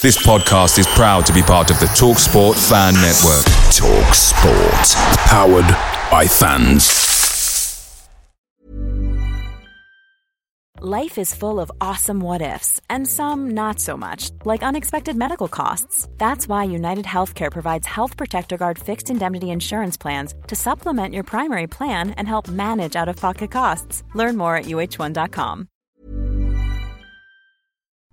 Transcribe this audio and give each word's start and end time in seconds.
This 0.00 0.16
podcast 0.24 0.78
is 0.78 0.86
proud 0.86 1.26
to 1.26 1.32
be 1.32 1.42
part 1.42 1.72
of 1.72 1.80
the 1.80 1.86
TalkSport 1.86 2.54
Fan 2.68 2.94
Network. 2.94 3.44
TalkSport. 3.74 4.94
Powered 5.26 5.66
by 6.08 6.24
fans. 6.24 8.08
Life 10.80 11.18
is 11.18 11.34
full 11.34 11.58
of 11.58 11.72
awesome 11.80 12.20
what 12.20 12.42
ifs, 12.42 12.80
and 12.88 13.08
some 13.08 13.50
not 13.50 13.80
so 13.80 13.96
much, 13.96 14.30
like 14.44 14.62
unexpected 14.62 15.16
medical 15.16 15.48
costs. 15.48 16.06
That's 16.16 16.46
why 16.46 16.62
United 16.62 17.04
Healthcare 17.04 17.50
provides 17.50 17.88
Health 17.88 18.16
Protector 18.16 18.56
Guard 18.56 18.78
fixed 18.78 19.10
indemnity 19.10 19.50
insurance 19.50 19.96
plans 19.96 20.32
to 20.46 20.54
supplement 20.54 21.12
your 21.12 21.24
primary 21.24 21.66
plan 21.66 22.12
and 22.12 22.28
help 22.28 22.46
manage 22.46 22.94
out 22.94 23.08
of 23.08 23.16
pocket 23.16 23.50
costs. 23.50 24.04
Learn 24.14 24.36
more 24.36 24.54
at 24.54 24.66
uh1.com. 24.66 25.68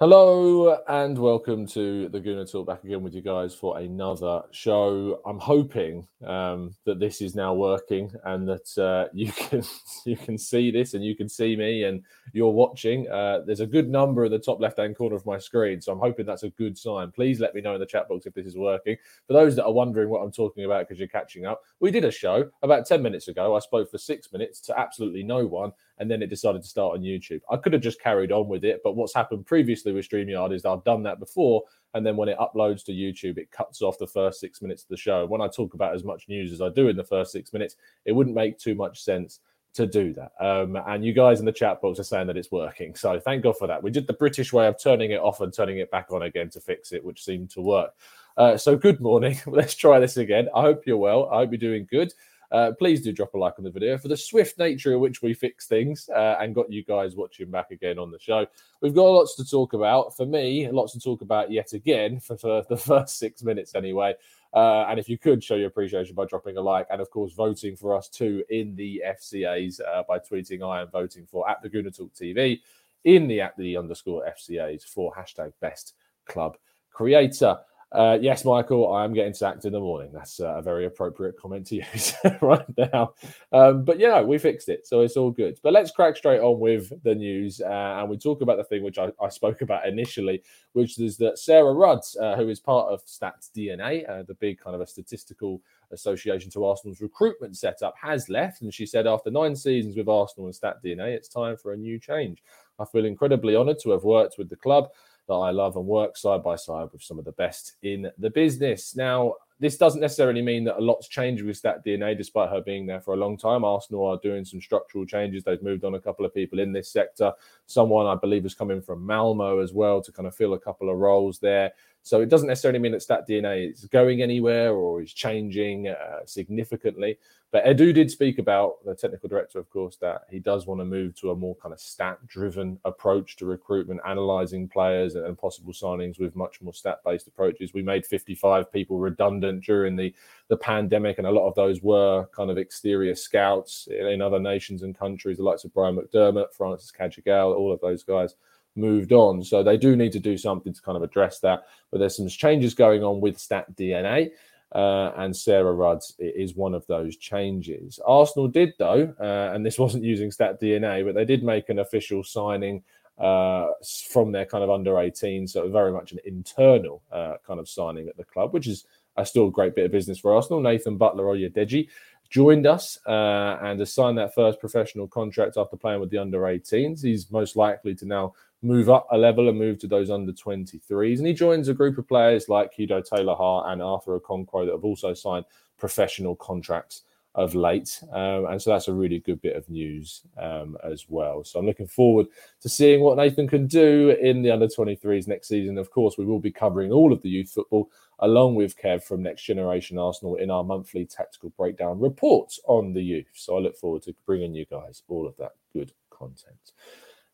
Hello 0.00 0.78
and 0.86 1.18
welcome 1.18 1.66
to 1.66 2.08
the 2.10 2.20
Gooner 2.20 2.48
Talk 2.48 2.68
back 2.68 2.84
again 2.84 3.02
with 3.02 3.14
you 3.14 3.20
guys 3.20 3.52
for 3.52 3.78
another 3.78 4.42
show. 4.52 5.20
I'm 5.26 5.40
hoping 5.40 6.06
um, 6.24 6.72
that 6.84 7.00
this 7.00 7.20
is 7.20 7.34
now 7.34 7.52
working 7.52 8.12
and 8.22 8.48
that 8.48 8.78
uh, 8.78 9.08
you 9.12 9.32
can 9.32 9.64
you 10.04 10.16
can 10.16 10.38
see 10.38 10.70
this 10.70 10.94
and 10.94 11.04
you 11.04 11.16
can 11.16 11.28
see 11.28 11.56
me 11.56 11.82
and 11.82 12.04
you're 12.32 12.52
watching. 12.52 13.08
Uh, 13.08 13.40
there's 13.44 13.58
a 13.58 13.66
good 13.66 13.88
number 13.88 14.24
in 14.24 14.30
the 14.30 14.38
top 14.38 14.60
left 14.60 14.78
hand 14.78 14.96
corner 14.96 15.16
of 15.16 15.26
my 15.26 15.36
screen, 15.36 15.80
so 15.80 15.90
I'm 15.90 15.98
hoping 15.98 16.26
that's 16.26 16.44
a 16.44 16.50
good 16.50 16.78
sign. 16.78 17.10
Please 17.10 17.40
let 17.40 17.52
me 17.52 17.60
know 17.60 17.74
in 17.74 17.80
the 17.80 17.84
chat 17.84 18.08
box 18.08 18.24
if 18.24 18.34
this 18.34 18.46
is 18.46 18.56
working. 18.56 18.96
For 19.26 19.32
those 19.32 19.56
that 19.56 19.64
are 19.64 19.72
wondering 19.72 20.10
what 20.10 20.20
I'm 20.20 20.30
talking 20.30 20.64
about 20.64 20.86
because 20.86 21.00
you're 21.00 21.08
catching 21.08 21.44
up, 21.44 21.62
we 21.80 21.90
did 21.90 22.04
a 22.04 22.12
show 22.12 22.48
about 22.62 22.86
10 22.86 23.02
minutes 23.02 23.26
ago. 23.26 23.56
I 23.56 23.58
spoke 23.58 23.90
for 23.90 23.98
six 23.98 24.32
minutes 24.32 24.60
to 24.60 24.78
absolutely 24.78 25.24
no 25.24 25.44
one 25.44 25.72
and 25.98 26.10
then 26.10 26.22
it 26.22 26.30
decided 26.30 26.62
to 26.62 26.68
start 26.68 26.96
on 26.96 27.02
YouTube. 27.02 27.40
I 27.50 27.56
could 27.56 27.72
have 27.72 27.82
just 27.82 28.00
carried 28.00 28.32
on 28.32 28.48
with 28.48 28.64
it, 28.64 28.80
but 28.82 28.96
what's 28.96 29.14
happened 29.14 29.46
previously 29.46 29.92
with 29.92 30.08
StreamYard 30.08 30.54
is 30.54 30.64
I've 30.64 30.84
done 30.84 31.02
that 31.04 31.20
before, 31.20 31.62
and 31.94 32.04
then 32.04 32.16
when 32.16 32.28
it 32.28 32.38
uploads 32.38 32.84
to 32.84 32.92
YouTube, 32.92 33.38
it 33.38 33.50
cuts 33.50 33.82
off 33.82 33.98
the 33.98 34.06
first 34.06 34.40
six 34.40 34.62
minutes 34.62 34.82
of 34.82 34.88
the 34.88 34.96
show. 34.96 35.26
When 35.26 35.40
I 35.40 35.48
talk 35.48 35.74
about 35.74 35.94
as 35.94 36.04
much 36.04 36.28
news 36.28 36.52
as 36.52 36.60
I 36.60 36.68
do 36.68 36.88
in 36.88 36.96
the 36.96 37.04
first 37.04 37.32
six 37.32 37.52
minutes, 37.52 37.76
it 38.04 38.12
wouldn't 38.12 38.36
make 38.36 38.58
too 38.58 38.74
much 38.74 39.02
sense 39.02 39.40
to 39.74 39.86
do 39.86 40.12
that. 40.14 40.32
Um, 40.40 40.76
and 40.86 41.04
you 41.04 41.12
guys 41.12 41.40
in 41.40 41.46
the 41.46 41.52
chat 41.52 41.80
box 41.80 41.98
are 42.00 42.04
saying 42.04 42.26
that 42.26 42.36
it's 42.36 42.50
working. 42.50 42.94
So 42.94 43.20
thank 43.20 43.42
God 43.42 43.56
for 43.58 43.66
that. 43.68 43.82
We 43.82 43.90
did 43.90 44.06
the 44.06 44.12
British 44.12 44.52
way 44.52 44.66
of 44.66 44.80
turning 44.82 45.12
it 45.12 45.20
off 45.20 45.40
and 45.40 45.52
turning 45.52 45.78
it 45.78 45.90
back 45.90 46.10
on 46.10 46.22
again 46.22 46.50
to 46.50 46.60
fix 46.60 46.92
it, 46.92 47.04
which 47.04 47.24
seemed 47.24 47.50
to 47.50 47.60
work. 47.60 47.94
Uh, 48.36 48.56
so 48.56 48.76
good 48.76 49.00
morning. 49.00 49.38
Let's 49.46 49.74
try 49.74 49.98
this 49.98 50.16
again. 50.16 50.48
I 50.54 50.62
hope 50.62 50.86
you're 50.86 50.96
well. 50.96 51.28
I 51.30 51.38
hope 51.38 51.50
you're 51.50 51.58
doing 51.58 51.86
good. 51.90 52.12
Uh, 52.50 52.72
please 52.78 53.02
do 53.02 53.12
drop 53.12 53.34
a 53.34 53.38
like 53.38 53.54
on 53.58 53.64
the 53.64 53.70
video 53.70 53.98
for 53.98 54.08
the 54.08 54.16
swift 54.16 54.58
nature 54.58 54.94
in 54.94 55.00
which 55.00 55.20
we 55.20 55.34
fix 55.34 55.66
things 55.66 56.08
uh, 56.14 56.36
and 56.40 56.54
got 56.54 56.72
you 56.72 56.82
guys 56.82 57.14
watching 57.14 57.50
back 57.50 57.70
again 57.70 57.98
on 57.98 58.10
the 58.10 58.18
show. 58.18 58.46
We've 58.80 58.94
got 58.94 59.04
lots 59.04 59.36
to 59.36 59.44
talk 59.44 59.74
about. 59.74 60.16
For 60.16 60.24
me, 60.24 60.70
lots 60.70 60.92
to 60.92 61.00
talk 61.00 61.20
about 61.20 61.50
yet 61.50 61.72
again 61.72 62.20
for, 62.20 62.36
for 62.36 62.64
the 62.68 62.76
first 62.76 63.18
six 63.18 63.42
minutes 63.42 63.74
anyway. 63.74 64.14
Uh, 64.54 64.86
and 64.88 64.98
if 64.98 65.08
you 65.08 65.18
could 65.18 65.44
show 65.44 65.56
your 65.56 65.68
appreciation 65.68 66.14
by 66.14 66.24
dropping 66.24 66.56
a 66.56 66.60
like 66.60 66.86
and, 66.90 67.00
of 67.02 67.10
course, 67.10 67.32
voting 67.34 67.76
for 67.76 67.94
us 67.94 68.08
too 68.08 68.42
in 68.48 68.74
the 68.76 69.02
FCAs 69.06 69.80
uh, 69.86 70.02
by 70.08 70.18
tweeting 70.18 70.66
I 70.66 70.80
am 70.80 70.88
voting 70.88 71.26
for 71.26 71.48
at 71.48 71.60
the 71.62 71.68
Gooner 71.68 71.94
Talk 71.94 72.14
TV 72.14 72.60
in 73.04 73.28
the 73.28 73.42
at 73.42 73.56
the 73.58 73.76
underscore 73.76 74.24
FCAs 74.26 74.84
for 74.84 75.12
hashtag 75.14 75.52
best 75.60 75.94
club 76.26 76.56
creator. 76.92 77.58
Uh, 77.90 78.18
yes, 78.20 78.44
Michael, 78.44 78.92
I 78.92 79.02
am 79.02 79.14
getting 79.14 79.32
sacked 79.32 79.64
in 79.64 79.72
the 79.72 79.80
morning. 79.80 80.10
That's 80.12 80.40
uh, 80.40 80.56
a 80.56 80.62
very 80.62 80.84
appropriate 80.84 81.38
comment 81.38 81.66
to 81.68 81.76
use 81.92 82.12
right 82.42 82.66
now. 82.76 83.14
Um, 83.50 83.84
but 83.84 83.98
yeah, 83.98 84.20
we 84.20 84.36
fixed 84.36 84.68
it, 84.68 84.86
so 84.86 85.00
it's 85.00 85.16
all 85.16 85.30
good. 85.30 85.58
But 85.62 85.72
let's 85.72 85.90
crack 85.90 86.16
straight 86.16 86.40
on 86.40 86.60
with 86.60 86.92
the 87.02 87.14
news, 87.14 87.62
uh, 87.62 87.96
and 87.98 88.10
we 88.10 88.18
talk 88.18 88.42
about 88.42 88.58
the 88.58 88.64
thing 88.64 88.82
which 88.82 88.98
I, 88.98 89.10
I, 89.22 89.30
spoke 89.30 89.62
about 89.62 89.88
initially, 89.88 90.42
which 90.72 90.98
is 90.98 91.16
that 91.18 91.38
Sarah 91.38 91.72
Rudd, 91.72 92.00
uh, 92.20 92.36
who 92.36 92.50
is 92.50 92.60
part 92.60 92.92
of 92.92 93.04
Stats 93.06 93.50
DNA, 93.56 94.08
uh, 94.08 94.22
the 94.22 94.34
big 94.34 94.60
kind 94.60 94.74
of 94.74 94.82
a 94.82 94.86
statistical 94.86 95.62
association 95.90 96.50
to 96.50 96.66
Arsenal's 96.66 97.00
recruitment 97.00 97.56
setup, 97.56 97.94
has 98.00 98.28
left, 98.28 98.60
and 98.60 98.74
she 98.74 98.84
said 98.84 99.06
after 99.06 99.30
nine 99.30 99.56
seasons 99.56 99.96
with 99.96 100.08
Arsenal 100.08 100.46
and 100.46 100.54
Stat 100.54 100.76
DNA, 100.84 101.14
it's 101.14 101.28
time 101.28 101.56
for 101.56 101.72
a 101.72 101.76
new 101.76 101.98
change. 101.98 102.42
I 102.78 102.84
feel 102.84 103.06
incredibly 103.06 103.56
honoured 103.56 103.78
to 103.82 103.90
have 103.90 104.04
worked 104.04 104.36
with 104.36 104.50
the 104.50 104.56
club 104.56 104.90
that 105.28 105.34
I 105.34 105.50
love 105.50 105.76
and 105.76 105.86
work 105.86 106.16
side 106.16 106.42
by 106.42 106.56
side 106.56 106.88
with 106.92 107.02
some 107.02 107.18
of 107.18 107.24
the 107.24 107.32
best 107.32 107.74
in 107.82 108.10
the 108.18 108.30
business. 108.30 108.96
Now, 108.96 109.34
this 109.60 109.76
doesn't 109.76 110.00
necessarily 110.00 110.42
mean 110.42 110.64
that 110.64 110.78
a 110.78 110.80
lot's 110.80 111.08
changed 111.08 111.44
with 111.44 111.56
Stat 111.56 111.84
DNA, 111.84 112.16
despite 112.16 112.50
her 112.50 112.60
being 112.60 112.86
there 112.86 113.00
for 113.00 113.14
a 113.14 113.16
long 113.16 113.36
time. 113.36 113.64
Arsenal 113.64 114.06
are 114.06 114.18
doing 114.22 114.44
some 114.44 114.60
structural 114.60 115.04
changes. 115.04 115.42
They've 115.42 115.62
moved 115.62 115.84
on 115.84 115.94
a 115.94 116.00
couple 116.00 116.24
of 116.24 116.32
people 116.32 116.60
in 116.60 116.72
this 116.72 116.90
sector. 116.90 117.32
Someone 117.66 118.06
I 118.06 118.14
believe 118.14 118.46
is 118.46 118.54
coming 118.54 118.80
from 118.80 119.04
Malmo 119.04 119.58
as 119.58 119.72
well 119.72 120.00
to 120.02 120.12
kind 120.12 120.28
of 120.28 120.34
fill 120.34 120.54
a 120.54 120.58
couple 120.60 120.90
of 120.90 120.98
roles 120.98 121.40
there. 121.40 121.72
So 122.02 122.20
it 122.20 122.28
doesn't 122.28 122.48
necessarily 122.48 122.78
mean 122.78 122.92
that 122.92 123.02
Stat 123.02 123.28
DNA 123.28 123.72
is 123.72 123.84
going 123.86 124.22
anywhere 124.22 124.72
or 124.72 125.02
is 125.02 125.12
changing 125.12 125.88
uh, 125.88 126.20
significantly. 126.24 127.18
But 127.50 127.64
Edu 127.64 127.94
did 127.94 128.10
speak 128.10 128.38
about 128.38 128.84
the 128.84 128.94
technical 128.94 129.28
director, 129.28 129.58
of 129.58 129.70
course, 129.70 129.96
that 129.96 130.22
he 130.30 130.38
does 130.38 130.66
want 130.66 130.82
to 130.82 130.84
move 130.84 131.14
to 131.16 131.30
a 131.30 131.36
more 131.36 131.54
kind 131.56 131.72
of 131.72 131.80
stat 131.80 132.18
driven 132.26 132.78
approach 132.84 133.36
to 133.36 133.46
recruitment, 133.46 134.00
analyzing 134.06 134.68
players 134.68 135.14
and, 135.14 135.38
possible 135.38 135.72
signings 135.72 136.18
with 136.18 136.36
much 136.36 136.60
more 136.60 136.74
stat 136.74 136.98
based 137.04 137.26
approaches. 137.26 137.72
We 137.72 137.82
made 137.82 138.04
55 138.04 138.70
people 138.70 138.98
redundant 138.98 139.47
during 139.60 139.96
the, 139.96 140.14
the 140.48 140.56
pandemic, 140.56 141.18
and 141.18 141.26
a 141.26 141.30
lot 141.30 141.48
of 141.48 141.54
those 141.54 141.82
were 141.82 142.26
kind 142.34 142.50
of 142.50 142.58
exterior 142.58 143.14
scouts 143.14 143.88
in, 143.90 144.22
other 144.22 144.38
nations 144.38 144.82
and 144.82 144.98
countries, 144.98 145.38
the 145.38 145.42
likes 145.42 145.64
of 145.64 145.74
Brian 145.74 145.96
McDermott, 145.96 146.52
Francis 146.52 146.92
Cagigao, 146.92 147.56
all 147.56 147.72
of 147.72 147.80
those 147.80 148.02
guys 148.02 148.34
moved 148.76 149.12
on. 149.12 149.42
So 149.42 149.62
they 149.62 149.76
do 149.76 149.96
need 149.96 150.12
to 150.12 150.20
do 150.20 150.38
something 150.38 150.72
to 150.72 150.82
kind 150.82 150.96
of 150.96 151.02
address 151.02 151.40
that. 151.40 151.64
But 151.90 151.98
there's 151.98 152.16
some 152.16 152.28
changes 152.28 152.74
going 152.74 153.02
on 153.02 153.20
with 153.20 153.38
Stat 153.38 153.74
DNA. 153.74 154.30
Uh, 154.70 155.12
and 155.16 155.34
Sarah 155.34 155.72
Rudd 155.72 156.00
is 156.18 156.54
one 156.54 156.74
of 156.74 156.86
those 156.88 157.16
changes. 157.16 157.98
Arsenal 158.06 158.48
did, 158.48 158.74
though, 158.78 159.14
uh, 159.18 159.54
and 159.54 159.64
this 159.64 159.78
wasn't 159.78 160.04
using 160.04 160.30
Stat 160.30 160.60
DNA, 160.60 161.04
but 161.04 161.14
they 161.14 161.24
did 161.24 161.42
make 161.42 161.70
an 161.70 161.78
official 161.78 162.22
signing 162.22 162.82
uh, 163.18 163.68
from 164.10 164.30
their 164.30 164.44
kind 164.44 164.62
of 164.62 164.70
under 164.70 164.98
18, 164.98 165.46
so 165.46 165.68
very 165.68 165.90
much 165.90 166.12
an 166.12 166.18
internal 166.24 167.02
uh, 167.10 167.34
kind 167.46 167.58
of 167.58 167.68
signing 167.68 168.08
at 168.08 168.16
the 168.16 168.24
club, 168.24 168.52
which 168.52 168.68
is 168.68 168.84
a 169.18 169.26
still 169.26 169.48
a 169.48 169.50
great 169.50 169.74
bit 169.74 169.84
of 169.84 169.92
business 169.92 170.18
for 170.18 170.34
Arsenal. 170.34 170.60
Nathan 170.60 170.96
Butler 170.96 171.24
Oyedeji 171.24 171.88
joined 172.30 172.66
us 172.66 172.98
uh, 173.06 173.58
and 173.62 173.80
has 173.80 173.92
signed 173.92 174.18
that 174.18 174.34
first 174.34 174.60
professional 174.60 175.08
contract 175.08 175.56
after 175.56 175.76
playing 175.76 176.00
with 176.00 176.10
the 176.10 176.18
under 176.18 176.40
18s. 176.40 177.02
He's 177.02 177.30
most 177.30 177.56
likely 177.56 177.94
to 177.96 178.06
now 178.06 178.34
move 178.62 178.90
up 178.90 179.06
a 179.10 179.18
level 179.18 179.48
and 179.48 179.58
move 179.58 179.78
to 179.80 179.86
those 179.86 180.10
under 180.10 180.32
23s. 180.32 181.18
And 181.18 181.26
he 181.26 181.32
joins 181.32 181.68
a 181.68 181.74
group 181.74 181.98
of 181.98 182.08
players 182.08 182.48
like 182.48 182.74
Kido 182.74 183.04
Taylor 183.04 183.34
Hart 183.34 183.72
and 183.72 183.82
Arthur 183.82 184.18
Okonkwo 184.18 184.66
that 184.66 184.72
have 184.72 184.84
also 184.84 185.14
signed 185.14 185.44
professional 185.78 186.36
contracts 186.36 187.02
of 187.34 187.54
late. 187.54 188.02
Um, 188.12 188.46
and 188.46 188.60
so 188.60 188.70
that's 188.70 188.88
a 188.88 188.92
really 188.92 189.20
good 189.20 189.40
bit 189.40 189.54
of 189.54 189.68
news 189.70 190.22
um, 190.38 190.76
as 190.82 191.06
well. 191.08 191.44
So 191.44 191.60
I'm 191.60 191.66
looking 191.66 191.86
forward 191.86 192.26
to 192.60 192.68
seeing 192.68 193.00
what 193.00 193.16
Nathan 193.16 193.46
can 193.46 193.66
do 193.68 194.10
in 194.20 194.42
the 194.42 194.50
under 194.50 194.66
23s 194.66 195.28
next 195.28 195.46
season. 195.46 195.78
Of 195.78 195.90
course, 195.90 196.18
we 196.18 196.24
will 196.24 196.40
be 196.40 196.50
covering 196.50 196.90
all 196.90 197.12
of 197.12 197.22
the 197.22 197.28
youth 197.28 197.50
football 197.50 197.90
along 198.20 198.54
with 198.54 198.76
Kev 198.76 199.02
from 199.02 199.22
Next 199.22 199.42
Generation 199.42 199.98
Arsenal 199.98 200.36
in 200.36 200.50
our 200.50 200.64
monthly 200.64 201.04
tactical 201.04 201.50
breakdown 201.56 201.98
reports 202.00 202.60
on 202.66 202.92
the 202.92 203.02
youth. 203.02 203.30
So 203.34 203.56
I 203.56 203.60
look 203.60 203.76
forward 203.76 204.02
to 204.02 204.14
bringing 204.26 204.54
you 204.54 204.66
guys 204.66 205.02
all 205.08 205.26
of 205.26 205.36
that 205.36 205.52
good 205.72 205.92
content. 206.10 206.72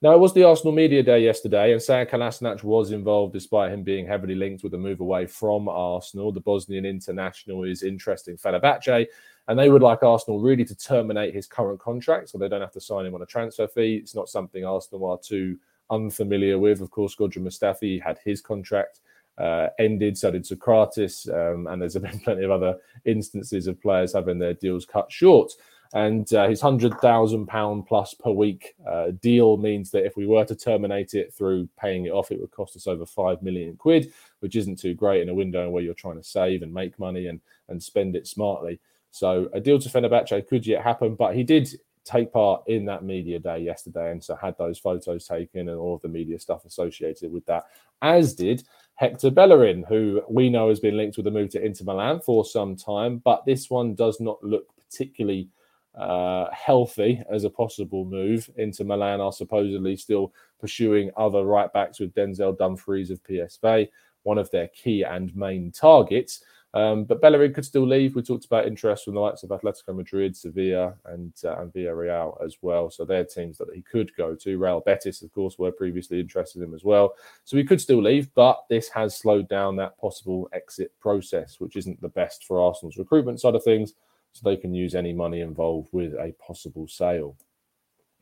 Now, 0.03 0.13
it 0.13 0.21
was 0.21 0.35
the 0.35 0.45
Arsenal 0.45 0.75
Media 0.75 1.03
Day 1.03 1.25
yesterday, 1.25 1.73
and 1.73 1.81
Sead 1.81 2.11
Kolasinac 2.11 2.63
was 2.63 2.91
involved 2.91 3.33
despite 3.33 3.73
him 3.73 3.83
being 3.83 4.07
heavily 4.07 4.35
linked 4.35 4.63
with 4.63 4.75
a 4.75 4.79
move 4.79 5.01
away 5.01 5.27
from 5.27 5.67
Arsenal. 5.67 6.31
The 6.31 6.41
Bosnian 6.41 6.85
international 6.85 7.65
is 7.65 7.83
interesting 7.83 8.37
Fenerbahce, 8.37 9.07
and 9.49 9.59
they 9.59 9.71
would 9.71 9.81
like 9.81 10.03
Arsenal 10.03 10.41
really 10.41 10.65
to 10.67 10.75
terminate 10.75 11.33
his 11.33 11.47
current 11.47 11.81
contract 11.81 12.29
so 12.29 12.37
they 12.37 12.51
don't 12.51 12.61
have 12.61 12.73
to 12.73 12.83
sign 12.83 13.07
him 13.07 13.15
on 13.15 13.23
a 13.23 13.27
transfer 13.27 13.67
fee. 13.67 13.97
It's 13.97 14.15
not 14.15 14.29
something 14.29 14.63
Arsenal 14.63 15.11
are 15.11 15.19
too 15.19 15.57
unfamiliar 15.89 16.59
with. 16.59 16.83
Of 16.83 16.91
course, 16.91 17.17
Shkodran 17.17 17.45
Mustafi 17.45 18.03
had 18.03 18.19
his 18.23 18.43
contract 18.43 19.01
uh, 19.39 19.69
ended, 19.79 20.17
so 20.17 20.31
did 20.31 20.45
Sokratis, 20.45 21.29
um, 21.29 21.67
and 21.67 21.81
there's 21.81 21.95
been 21.99 22.21
plenty 22.21 22.45
of 22.45 22.51
other 22.51 22.77
instances 23.05 23.67
of 23.67 23.81
players 23.81 24.13
having 24.13 24.39
their 24.39 24.55
deals 24.55 24.85
cut 24.85 25.11
short. 25.11 25.53
And 25.93 26.33
uh, 26.35 26.49
his 26.49 26.61
hundred 26.61 26.99
thousand 27.01 27.47
pound 27.47 27.87
plus 27.87 28.15
per 28.15 28.31
week 28.31 28.75
uh, 28.89 29.13
deal 29.23 29.57
means 29.57 29.93
that 29.93 30.05
if 30.05 30.17
we 30.17 30.27
were 30.27 30.45
to 30.45 30.57
terminate 30.57 31.15
it 31.15 31.33
through 31.33 31.69
paying 31.79 32.07
it 32.07 32.11
off, 32.11 32.33
it 32.33 32.41
would 32.41 32.51
cost 32.51 32.75
us 32.75 32.89
over 32.89 33.07
five 33.07 33.41
million 33.43 33.77
quid, 33.77 34.13
which 34.41 34.57
isn't 34.57 34.81
too 34.81 34.95
great 34.95 35.23
in 35.23 35.29
a 35.29 35.35
window 35.35 35.71
where 35.71 35.85
you're 35.85 35.95
trying 35.95 36.17
to 36.17 36.25
save 36.25 36.63
and 36.63 36.75
make 36.75 36.99
money 36.99 37.29
and 37.29 37.41
and 37.69 37.81
spend 37.81 38.17
it 38.17 38.27
smartly. 38.27 38.81
So 39.13 39.49
a 39.53 39.61
deal 39.61 39.79
to 39.79 39.89
Fenerbahce 39.89 40.49
could 40.49 40.67
yet 40.67 40.83
happen, 40.83 41.15
but 41.15 41.37
he 41.37 41.45
did 41.45 41.69
take 42.05 42.33
part 42.33 42.63
in 42.67 42.85
that 42.87 43.05
media 43.05 43.39
day 43.39 43.61
yesterday 43.61 44.11
and 44.11 44.23
so 44.23 44.35
had 44.35 44.59
those 44.59 44.79
photos 44.79 45.27
taken 45.27 45.69
and 45.69 45.79
all 45.79 45.95
of 45.95 46.03
the 46.03 46.09
media 46.09 46.39
stuff 46.41 46.65
associated 46.65 47.33
with 47.33 47.47
that, 47.47 47.67
as 48.03 48.35
did 48.35 48.65
Hector 48.97 49.31
Bellerin, 49.31 49.85
who 49.89 50.23
we 50.29 50.49
know 50.49 50.69
has 50.69 50.81
been 50.81 50.97
linked 50.97 51.17
with 51.17 51.27
a 51.27 51.31
move 51.31 51.51
to 51.51 51.65
Inter 51.65 51.85
Milan 51.85 52.21
for 52.21 52.45
some 52.45 52.77
time, 52.77 53.19
but 53.19 53.45
this 53.45 53.69
one 53.69 53.95
does 53.95 54.21
not 54.21 54.43
look 54.43 54.67
particularly 54.77 55.49
uh, 55.97 56.47
healthy 56.53 57.23
as 57.31 57.45
a 57.45 57.51
possible 57.51 58.05
move. 58.05 58.49
Inter 58.57 58.85
Milan 58.85 59.21
are 59.21 59.33
supposedly 59.33 59.97
still 59.97 60.33
pursuing 60.61 61.11
other 61.17 61.45
right 61.45 61.73
backs 61.73 61.99
with 62.01 62.15
Denzel 62.15 62.57
Dumfries 62.57 63.11
of 63.11 63.23
PSV, 63.25 63.89
one 64.23 64.39
of 64.39 64.51
their 64.51 64.69
key 64.69 65.03
and 65.03 65.35
main 65.35 65.73
targets. 65.73 66.45
Um, 66.75 67.05
but 67.05 67.21
Bellerin 67.21 67.55
could 67.55 67.65
still 67.65 67.87
leave. 67.87 68.17
We 68.17 68.23
talked 68.23 68.47
about 68.47 68.67
interest 68.67 69.05
from 69.05 69.15
the 69.15 69.21
likes 69.21 69.45
of 69.45 69.51
Atletico 69.51 69.95
Madrid, 69.95 70.37
Sevilla, 70.37 70.95
and 71.07 71.33
uh, 71.45 71.61
and 71.61 71.73
Villarreal 71.73 72.45
as 72.45 72.57
well. 72.63 72.91
So 72.91 73.05
they're 73.05 73.25
teams 73.25 73.59
that 73.59 73.69
he 73.73 73.81
could 73.81 74.15
go 74.17 74.35
to. 74.35 74.59
Real 74.59 74.81
Betis, 74.81 75.23
of 75.23 75.33
course, 75.33 75.57
were 75.57 75.71
previously 75.71 76.19
interested 76.19 76.61
in 76.61 76.69
him 76.69 76.75
as 76.75 76.83
well. 76.83 77.15
So 77.45 77.57
he 77.57 77.63
could 77.63 77.81
still 77.81 78.03
leave, 78.03 78.29
but 78.35 78.65
this 78.69 78.89
has 78.89 79.17
slowed 79.17 79.49
down 79.49 79.77
that 79.77 79.97
possible 79.99 80.49
exit 80.53 80.93
process, 80.99 81.61
which 81.61 81.77
isn't 81.77 82.01
the 82.01 82.09
best 82.09 82.45
for 82.45 82.61
Arsenal's 82.61 82.99
recruitment 82.99 83.41
side 83.41 83.55
of 83.55 83.63
things. 83.63 83.95
So 84.33 84.41
they 84.43 84.57
can 84.57 84.75
use 84.75 84.97
any 84.97 85.13
money 85.13 85.43
involved 85.43 85.91
with 85.93 86.15
a 86.15 86.35
possible 86.45 86.89
sale. 86.89 87.37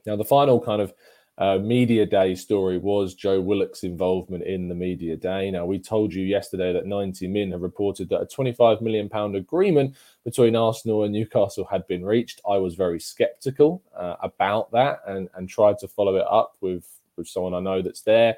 Now, 0.04 0.16
the 0.16 0.25
final 0.25 0.60
kind 0.60 0.82
of 0.82 0.93
uh, 1.38 1.58
media 1.58 2.05
day 2.05 2.34
story 2.34 2.76
was 2.76 3.14
Joe 3.14 3.40
Willock's 3.40 3.84
involvement 3.84 4.44
in 4.44 4.69
the 4.69 4.75
media 4.75 5.17
day. 5.17 5.50
Now, 5.50 5.64
we 5.64 5.79
told 5.79 6.12
you 6.12 6.23
yesterday 6.25 6.73
that 6.75 6.87
90 6.87 7.26
Min 7.29 7.52
have 7.52 7.62
reported 7.62 8.11
that 8.11 8.20
a 8.20 8.26
25 8.26 8.82
million 8.82 9.08
pound 9.08 9.34
agreement 9.34 9.96
between 10.25 10.55
Arsenal 10.55 11.05
and 11.05 11.12
Newcastle 11.12 11.64
had 11.64 11.87
been 11.87 12.05
reached. 12.05 12.43
I 12.49 12.58
was 12.58 12.75
very 12.75 13.00
skeptical 13.00 13.82
uh, 13.96 14.17
about 14.20 14.70
that 14.73 15.00
and, 15.06 15.31
and 15.34 15.49
tried 15.49 15.79
to 15.79 15.88
follow 15.88 16.17
it 16.17 16.26
up 16.29 16.56
with, 16.61 16.87
with 17.17 17.29
someone 17.29 17.55
I 17.55 17.61
know 17.61 17.81
that's 17.81 18.02
there. 18.02 18.37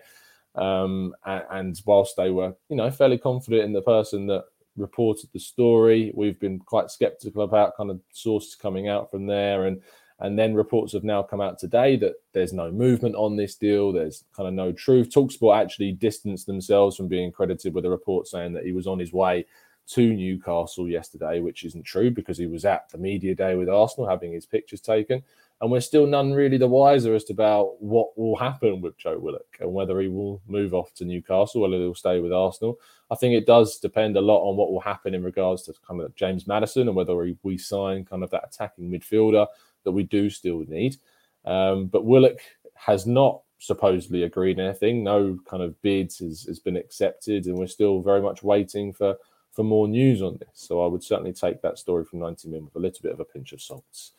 Um, 0.54 1.16
and, 1.26 1.44
and 1.50 1.82
whilst 1.84 2.16
they 2.16 2.30
were, 2.30 2.54
you 2.68 2.76
know, 2.76 2.92
fairly 2.92 3.18
confident 3.18 3.64
in 3.64 3.72
the 3.72 3.82
person 3.82 4.28
that 4.28 4.44
reported 4.76 5.30
the 5.32 5.40
story, 5.40 6.12
we've 6.14 6.38
been 6.38 6.60
quite 6.60 6.92
skeptical 6.92 7.42
about 7.42 7.76
kind 7.76 7.90
of 7.90 8.00
sources 8.12 8.54
coming 8.54 8.88
out 8.88 9.10
from 9.10 9.26
there 9.26 9.66
and 9.66 9.82
and 10.20 10.38
then 10.38 10.54
reports 10.54 10.92
have 10.92 11.04
now 11.04 11.22
come 11.22 11.40
out 11.40 11.58
today 11.58 11.96
that 11.96 12.14
there's 12.32 12.52
no 12.52 12.70
movement 12.70 13.16
on 13.16 13.36
this 13.36 13.56
deal. 13.56 13.92
There's 13.92 14.24
kind 14.34 14.48
of 14.48 14.54
no 14.54 14.72
truth. 14.72 15.10
Talksport 15.10 15.60
actually 15.60 15.92
distanced 15.92 16.46
themselves 16.46 16.96
from 16.96 17.08
being 17.08 17.32
credited 17.32 17.74
with 17.74 17.84
a 17.84 17.90
report 17.90 18.28
saying 18.28 18.52
that 18.52 18.64
he 18.64 18.72
was 18.72 18.86
on 18.86 18.98
his 18.98 19.12
way 19.12 19.44
to 19.86 20.14
Newcastle 20.14 20.88
yesterday, 20.88 21.40
which 21.40 21.64
isn't 21.64 21.84
true 21.84 22.10
because 22.10 22.38
he 22.38 22.46
was 22.46 22.64
at 22.64 22.88
the 22.90 22.98
media 22.98 23.34
day 23.34 23.54
with 23.54 23.68
Arsenal 23.68 24.08
having 24.08 24.32
his 24.32 24.46
pictures 24.46 24.80
taken. 24.80 25.22
And 25.60 25.70
we're 25.70 25.80
still 25.80 26.06
none 26.06 26.32
really 26.32 26.58
the 26.58 26.66
wiser 26.66 27.14
as 27.14 27.24
to 27.24 27.32
about 27.32 27.80
what 27.80 28.16
will 28.18 28.36
happen 28.36 28.80
with 28.80 28.98
Joe 28.98 29.18
Willock 29.18 29.56
and 29.60 29.72
whether 29.72 30.00
he 30.00 30.08
will 30.08 30.42
move 30.46 30.74
off 30.74 30.92
to 30.94 31.04
Newcastle, 31.04 31.62
or 31.62 31.68
whether 31.68 31.82
he'll 31.82 31.94
stay 31.94 32.20
with 32.20 32.32
Arsenal. 32.32 32.78
I 33.10 33.14
think 33.14 33.34
it 33.34 33.46
does 33.46 33.78
depend 33.78 34.16
a 34.16 34.20
lot 34.20 34.42
on 34.48 34.56
what 34.56 34.72
will 34.72 34.80
happen 34.80 35.14
in 35.14 35.22
regards 35.22 35.62
to 35.64 35.74
kind 35.86 36.00
of 36.00 36.14
James 36.16 36.46
Maddison 36.46 36.88
and 36.88 36.96
whether 36.96 37.14
we 37.42 37.58
sign 37.58 38.04
kind 38.04 38.24
of 38.24 38.30
that 38.30 38.48
attacking 38.52 38.90
midfielder 38.90 39.46
that 39.84 39.92
we 39.92 40.02
do 40.02 40.30
still 40.30 40.64
need. 40.68 40.96
Um, 41.44 41.86
but 41.86 42.04
Willock 42.04 42.38
has 42.74 43.06
not 43.06 43.40
supposedly 43.58 44.24
agreed 44.24 44.58
anything. 44.58 45.02
No 45.02 45.38
kind 45.46 45.62
of 45.62 45.80
bids 45.82 46.18
has, 46.18 46.42
has 46.42 46.58
been 46.58 46.76
accepted, 46.76 47.46
and 47.46 47.56
we're 47.56 47.66
still 47.66 48.00
very 48.00 48.20
much 48.20 48.42
waiting 48.42 48.92
for 48.92 49.16
for 49.52 49.62
more 49.62 49.86
news 49.86 50.20
on 50.20 50.36
this. 50.38 50.48
So 50.54 50.84
I 50.84 50.88
would 50.88 51.02
certainly 51.02 51.32
take 51.32 51.62
that 51.62 51.78
story 51.78 52.04
from 52.04 52.18
90 52.18 52.48
Min 52.48 52.64
with 52.64 52.74
a 52.74 52.80
little 52.80 53.00
bit 53.02 53.12
of 53.12 53.20
a 53.20 53.24
pinch 53.24 53.52
of 53.52 53.62
salt. 53.62 54.10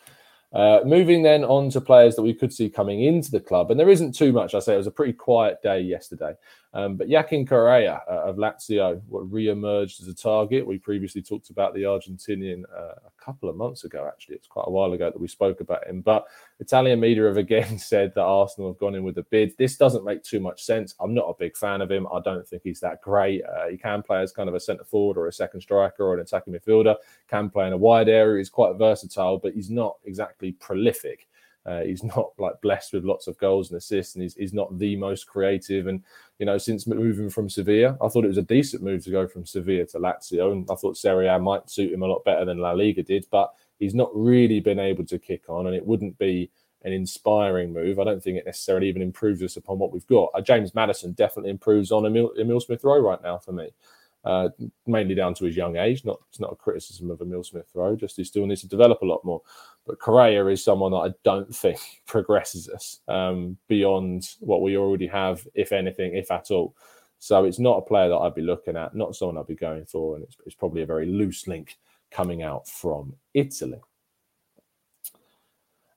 Uh, 0.54 0.80
moving 0.86 1.22
then 1.22 1.44
on 1.44 1.70
to 1.70 1.82
players 1.82 2.16
that 2.16 2.22
we 2.22 2.34
could 2.34 2.54
see 2.54 2.70
coming 2.70 3.04
into 3.04 3.30
the 3.30 3.42
club, 3.42 3.70
and 3.70 3.80
there 3.80 3.90
isn't 3.90 4.14
too 4.14 4.32
much. 4.32 4.56
I 4.56 4.60
say 4.60 4.74
it 4.74 4.78
was 4.78 4.88
a 4.88 4.92
pretty 4.92 5.12
quiet 5.12 5.62
day 5.62 5.82
yesterday, 5.82 6.34
um, 6.76 6.98
but 6.98 7.08
Joaquin 7.08 7.48
Correa 7.48 8.02
uh, 8.06 8.24
of 8.26 8.36
Lazio 8.36 9.02
re-emerged 9.10 10.02
as 10.02 10.10
a 10.10 10.14
target. 10.14 10.68
We 10.68 10.78
previously 10.78 11.22
talked 11.22 11.50
about 11.50 11.74
the 11.74 11.84
Argentinian 11.84 12.64
uh, 12.70 12.96
a 13.08 13.12
couple 13.18 13.48
of 13.48 13.56
months 13.56 13.86
ago. 13.86 14.06
Actually, 14.06 14.36
it's 14.36 14.48
quite 14.48 14.66
a 14.68 14.72
while 14.72 14.92
ago 14.92 15.10
that 15.10 15.20
we 15.20 15.30
spoke 15.30 15.62
about 15.62 15.88
him. 15.88 16.02
But 16.02 16.28
Italian 16.60 17.00
media 17.00 17.24
have 17.28 17.38
again 17.38 17.80
said 17.80 18.12
that 18.16 18.24
Arsenal 18.24 18.72
have 18.72 18.78
gone 18.78 18.94
in 18.94 19.06
with 19.06 19.18
a 19.18 19.24
bid. 19.24 19.54
This 19.58 19.78
doesn't 19.78 20.04
make 20.04 20.22
too 20.22 20.42
much 20.42 20.64
sense. 20.64 20.96
I'm 21.00 21.14
not 21.14 21.30
a 21.30 21.34
big 21.40 21.56
fan 21.56 21.80
of 21.80 21.90
him. 21.90 22.08
I 22.14 22.20
don't 22.20 22.46
think 22.46 22.64
he's 22.66 22.82
that 22.82 23.02
great. 23.02 23.42
Uh, 23.46 23.70
he 23.70 23.78
can 23.78 24.04
play 24.04 24.22
as 24.22 24.34
kind 24.34 24.50
of 24.50 24.56
a 24.56 24.60
centre 24.60 24.84
forward 24.84 25.18
or 25.18 25.28
a 25.28 25.34
second 25.34 25.62
striker 25.62 26.04
or 26.04 26.16
an 26.16 26.20
attacking 26.20 26.54
midfielder. 26.54 26.98
Can 27.30 27.50
play 27.50 27.68
in 27.68 27.74
a 27.74 27.78
wide 27.78 28.10
area. 28.10 28.40
He's 28.40 28.50
quite 28.50 28.76
versatile, 28.78 29.38
but 29.38 29.54
he's 29.54 29.70
not 29.70 29.96
exactly 30.04 30.52
prolific. 30.52 31.30
Uh, 31.66 31.82
he's 31.82 32.04
not 32.04 32.32
like 32.38 32.62
blessed 32.62 32.94
with 32.94 33.04
lots 33.04 33.28
of 33.28 33.38
goals 33.38 33.70
and 33.70 33.78
assists, 33.78 34.16
and 34.16 34.24
he's, 34.24 34.36
he's 34.36 34.54
not 34.54 34.78
the 34.78 34.96
most 34.96 35.26
creative. 35.26 35.88
And 35.88 36.04
you 36.40 36.46
know, 36.46 36.58
since 36.58 36.88
moving 36.88 37.30
from 37.30 37.50
Sevilla, 37.50 37.98
I 38.02 38.08
thought 38.08 38.26
it 38.26 38.30
was 38.30 38.38
a 38.38 38.44
decent 38.44 38.84
move 38.84 39.04
to 39.04 39.12
go 39.12 39.28
from 39.28 39.46
Sevilla 39.46 39.86
to 39.88 40.00
Lazio, 40.00 40.52
and 40.52 40.70
I 40.70 40.76
thought 40.76 40.98
Serie 40.98 41.28
A 41.28 41.40
might 41.40 41.70
suit 41.70 41.94
him 41.94 42.04
a 42.04 42.08
lot 42.08 42.24
better 42.24 42.46
than 42.46 42.60
La 42.60 42.72
Liga 42.72 43.04
did. 43.04 43.26
But 43.32 43.52
he's 43.80 43.96
not 43.96 44.12
really 44.14 44.60
been 44.60 44.80
able 44.80 45.06
to 45.06 45.20
kick 45.20 45.44
on, 45.50 45.68
and 45.68 45.76
it 45.76 45.86
wouldn't 45.86 46.18
be 46.18 46.52
an 46.84 46.94
inspiring 46.94 47.74
move. 47.74 48.00
I 48.00 48.04
don't 48.04 48.22
think 48.22 48.38
it 48.38 48.46
necessarily 48.46 48.88
even 48.88 49.02
improves 49.02 49.42
us 49.42 49.58
upon 49.58 49.80
what 49.80 49.92
we've 49.92 50.06
got. 50.06 50.30
Uh, 50.36 50.42
James 50.42 50.76
Maddison 50.76 51.14
definitely 51.14 51.50
improves 51.50 51.92
on 51.92 52.06
Emile, 52.06 52.32
Emile 52.40 52.60
Smith 52.60 52.84
Rowe 52.84 53.00
right 53.00 53.22
now 53.24 53.40
for 53.40 53.54
me 53.54 53.70
uh, 54.26 54.50
mainly 54.88 55.16
down 55.16 55.34
to 55.36 55.46
his 55.46 55.56
young 55.56 55.78
age. 55.78 56.04
Not 56.04 56.20
it's 56.30 56.40
not 56.40 56.52
a 56.52 56.56
criticism 56.56 57.12
of 57.12 57.22
Emile 57.22 57.44
Smith 57.44 57.70
Rowe, 57.74 57.96
just 57.96 58.18
he 58.18 58.24
still 58.24 58.46
needs 58.46 58.62
to 58.62 58.68
develop 58.68 59.02
a 59.02 59.06
lot 59.06 59.24
more. 59.24 59.42
But 59.86 60.00
Correa 60.00 60.46
is 60.48 60.64
someone 60.64 60.92
that 60.92 60.98
I 60.98 61.14
don't 61.24 61.54
think 61.56 61.80
progresses 62.08 62.68
us 62.68 63.00
um, 63.08 63.58
beyond 63.68 64.30
what 64.40 64.62
we 64.62 64.78
already 64.78 65.08
have, 65.08 65.48
if 65.54 65.72
anything, 65.72 66.16
if 66.16 66.32
at 66.32 66.52
all. 66.52 66.76
So 67.20 67.46
it's 67.46 67.60
not 67.60 67.78
a 67.78 67.82
player 67.82 68.10
that 68.10 68.18
I'd 68.18 68.36
be 68.36 68.42
looking 68.42 68.76
at, 68.76 68.96
not 68.96 69.16
someone 69.16 69.38
I'd 69.38 69.48
be 69.48 69.56
going 69.56 69.86
for, 69.86 70.16
and 70.16 70.24
it's, 70.24 70.38
it's 70.46 70.56
probably 70.56 70.82
a 70.82 70.88
very 70.88 71.06
loose 71.06 71.48
link 71.48 71.78
coming 72.12 72.44
out 72.44 72.68
from 72.68 73.14
Italy. 73.34 73.80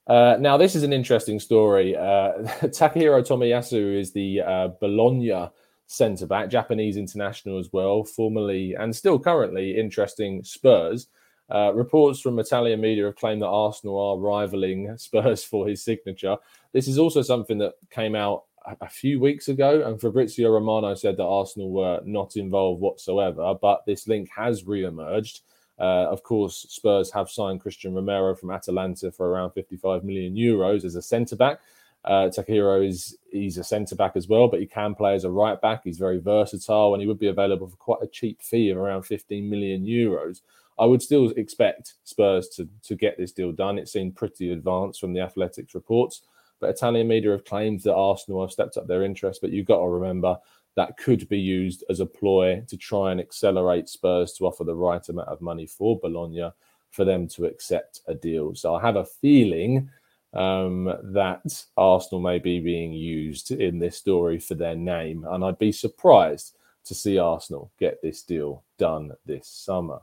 Uh, 0.07 0.37
now, 0.39 0.57
this 0.57 0.75
is 0.75 0.81
an 0.81 0.91
interesting 0.91 1.39
story. 1.39 1.95
Uh, 1.95 2.01
Takehiro 2.63 3.21
Tomiyasu 3.21 3.99
is 3.99 4.11
the 4.11 4.41
uh, 4.41 4.67
Bologna 4.79 5.49
centre 5.89 6.27
back, 6.27 6.49
Japanese 6.49 6.97
international 6.97 7.57
as 7.57 7.73
well, 7.73 8.03
formerly 8.03 8.75
and 8.75 8.95
still 8.95 9.17
currently 9.19 9.75
interesting 9.77 10.43
Spurs. 10.43 11.07
Uh, 11.49 11.73
reports 11.73 12.21
from 12.21 12.37
Italian 12.37 12.79
media 12.79 13.05
have 13.05 13.15
claimed 13.15 13.41
that 13.41 13.47
Arsenal 13.47 13.99
are 13.99 14.19
rivaling 14.19 14.95
Spurs 14.97 15.43
for 15.43 15.67
his 15.67 15.83
signature. 15.83 16.37
This 16.73 16.87
is 16.87 16.99
also 16.99 17.23
something 17.23 17.57
that 17.57 17.73
came 17.89 18.13
out 18.13 18.43
a 18.81 18.87
few 18.87 19.19
weeks 19.19 19.47
ago, 19.47 19.81
and 19.83 19.99
Fabrizio 19.99 20.51
Romano 20.51 20.93
said 20.93 21.17
that 21.17 21.25
Arsenal 21.25 21.71
were 21.71 22.01
not 22.05 22.35
involved 22.35 22.81
whatsoever, 22.81 23.55
but 23.59 23.83
this 23.87 24.07
link 24.07 24.29
has 24.35 24.65
re 24.65 24.83
emerged. 24.83 25.41
Uh, 25.79 26.05
of 26.11 26.21
course, 26.21 26.67
Spurs 26.69 27.11
have 27.11 27.31
signed 27.31 27.63
Cristian 27.63 27.95
Romero 27.95 28.35
from 28.35 28.51
Atalanta 28.51 29.11
for 29.11 29.27
around 29.27 29.51
55 29.51 30.03
million 30.03 30.35
euros 30.35 30.83
as 30.85 30.95
a 30.95 31.01
centre 31.01 31.37
back. 31.37 31.61
Uh, 32.05 32.29
Takehiro 32.29 32.87
is 32.87 33.17
he's 33.31 33.57
a 33.57 33.63
centre 33.63 33.95
back 33.95 34.13
as 34.15 34.27
well, 34.27 34.47
but 34.47 34.59
he 34.59 34.65
can 34.65 34.95
play 34.95 35.15
as 35.15 35.25
a 35.25 35.31
right 35.31 35.59
back. 35.59 35.81
He's 35.83 35.97
very 35.97 36.19
versatile, 36.19 36.93
and 36.93 37.01
he 37.01 37.07
would 37.07 37.19
be 37.19 37.27
available 37.27 37.67
for 37.67 37.75
quite 37.75 38.01
a 38.01 38.07
cheap 38.07 38.41
fee 38.41 38.69
of 38.69 38.77
around 38.77 39.03
15 39.03 39.49
million 39.49 39.85
euros. 39.85 40.41
I 40.77 40.85
would 40.85 41.01
still 41.01 41.29
expect 41.31 41.95
Spurs 42.05 42.47
to 42.49 42.69
to 42.83 42.95
get 42.95 43.17
this 43.17 43.33
deal 43.33 43.51
done. 43.51 43.77
It 43.77 43.89
seemed 43.89 44.15
pretty 44.15 44.51
advanced 44.51 45.01
from 45.01 45.13
the 45.13 45.19
Athletics 45.19 45.75
reports, 45.75 46.21
but 46.61 46.69
Italian 46.69 47.07
media 47.07 47.31
have 47.31 47.45
claimed 47.45 47.81
that 47.81 47.95
Arsenal 47.95 48.41
have 48.41 48.51
stepped 48.51 48.77
up 48.77 48.87
their 48.87 49.03
interest. 49.03 49.41
But 49.41 49.51
you've 49.51 49.67
got 49.67 49.79
to 49.79 49.87
remember 49.87 50.37
that 50.75 50.97
could 50.97 51.27
be 51.27 51.39
used 51.39 51.83
as 51.89 51.99
a 51.99 52.05
ploy 52.05 52.63
to 52.69 52.77
try 52.77 53.11
and 53.11 53.19
accelerate 53.19 53.89
Spurs 53.89 54.33
to 54.33 54.45
offer 54.45 54.63
the 54.63 54.75
right 54.75 55.07
amount 55.09 55.27
of 55.27 55.41
money 55.41 55.65
for 55.65 55.99
Bologna 55.99 56.49
for 56.91 57.03
them 57.03 57.27
to 57.27 57.45
accept 57.45 58.01
a 58.07 58.15
deal. 58.15 58.55
So 58.55 58.75
I 58.75 58.81
have 58.81 58.95
a 58.95 59.05
feeling 59.05 59.89
um, 60.33 60.85
that 61.03 61.63
Arsenal 61.77 62.21
may 62.21 62.39
be 62.39 62.59
being 62.59 62.93
used 62.93 63.51
in 63.51 63.79
this 63.79 63.97
story 63.97 64.39
for 64.39 64.55
their 64.55 64.75
name. 64.75 65.25
And 65.29 65.43
I'd 65.43 65.59
be 65.59 65.71
surprised 65.71 66.55
to 66.85 66.95
see 66.95 67.17
Arsenal 67.17 67.71
get 67.79 68.01
this 68.01 68.21
deal 68.21 68.63
done 68.77 69.11
this 69.25 69.47
summer. 69.47 69.99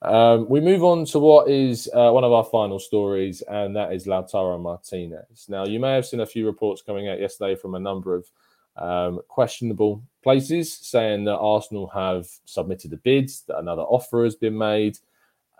Um, 0.00 0.48
we 0.48 0.60
move 0.60 0.84
on 0.84 1.04
to 1.06 1.18
what 1.18 1.48
is 1.48 1.90
uh, 1.92 2.10
one 2.10 2.22
of 2.22 2.32
our 2.32 2.44
final 2.44 2.78
stories, 2.78 3.42
and 3.42 3.74
that 3.74 3.92
is 3.92 4.06
Lautaro 4.06 4.60
Martinez. 4.60 5.46
Now, 5.48 5.66
you 5.66 5.80
may 5.80 5.94
have 5.94 6.06
seen 6.06 6.20
a 6.20 6.26
few 6.26 6.46
reports 6.46 6.82
coming 6.82 7.08
out 7.08 7.20
yesterday 7.20 7.56
from 7.56 7.74
a 7.74 7.80
number 7.80 8.14
of 8.14 8.30
um, 8.76 9.20
questionable 9.26 10.02
places 10.22 10.72
saying 10.72 11.24
that 11.24 11.38
Arsenal 11.38 11.88
have 11.88 12.28
submitted 12.44 12.92
a 12.92 12.96
bid, 12.98 13.28
that 13.48 13.58
another 13.58 13.82
offer 13.82 14.22
has 14.22 14.36
been 14.36 14.56
made. 14.56 14.98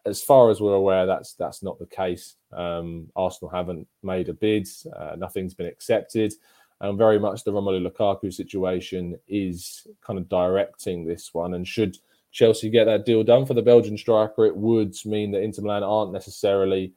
As 0.07 0.23
far 0.23 0.51
as 0.51 0.61
we're 0.61 0.75
aware, 0.75 1.07
that's 1.07 1.35
that's 1.35 1.63
not 1.63 1.79
the 1.79 1.87
case. 1.87 2.37
Um, 2.53 3.09
Arsenal 3.17 3.51
haven't 3.51 3.87
made 4.03 4.29
a 4.29 4.33
bid, 4.33 4.69
uh, 4.97 5.17
nothing's 5.17 5.55
been 5.55 5.67
accepted, 5.67 6.33
and 6.81 6.97
very 6.97 7.19
much 7.19 7.45
the 7.45 7.53
Romelu 7.53 7.87
Lukaku 7.87 8.33
situation 8.33 9.19
is 9.27 9.87
kind 10.01 10.19
of 10.19 10.29
directing 10.29 11.05
this 11.05 11.35
one. 11.35 11.55
And 11.55 11.67
should 11.67 11.99
Chelsea 12.31 12.71
get 12.71 12.85
that 12.85 13.05
deal 13.05 13.25
done 13.25 13.47
for 13.47 13.55
the 13.55 13.63
Belgian 13.63 13.99
striker, 13.99 14.47
it 14.47 14.57
would 14.57 14.95
mean 15.05 15.31
that 15.33 15.43
Inter 15.43 15.63
Milan 15.63 15.83
aren't 15.83 16.13
necessarily 16.13 16.93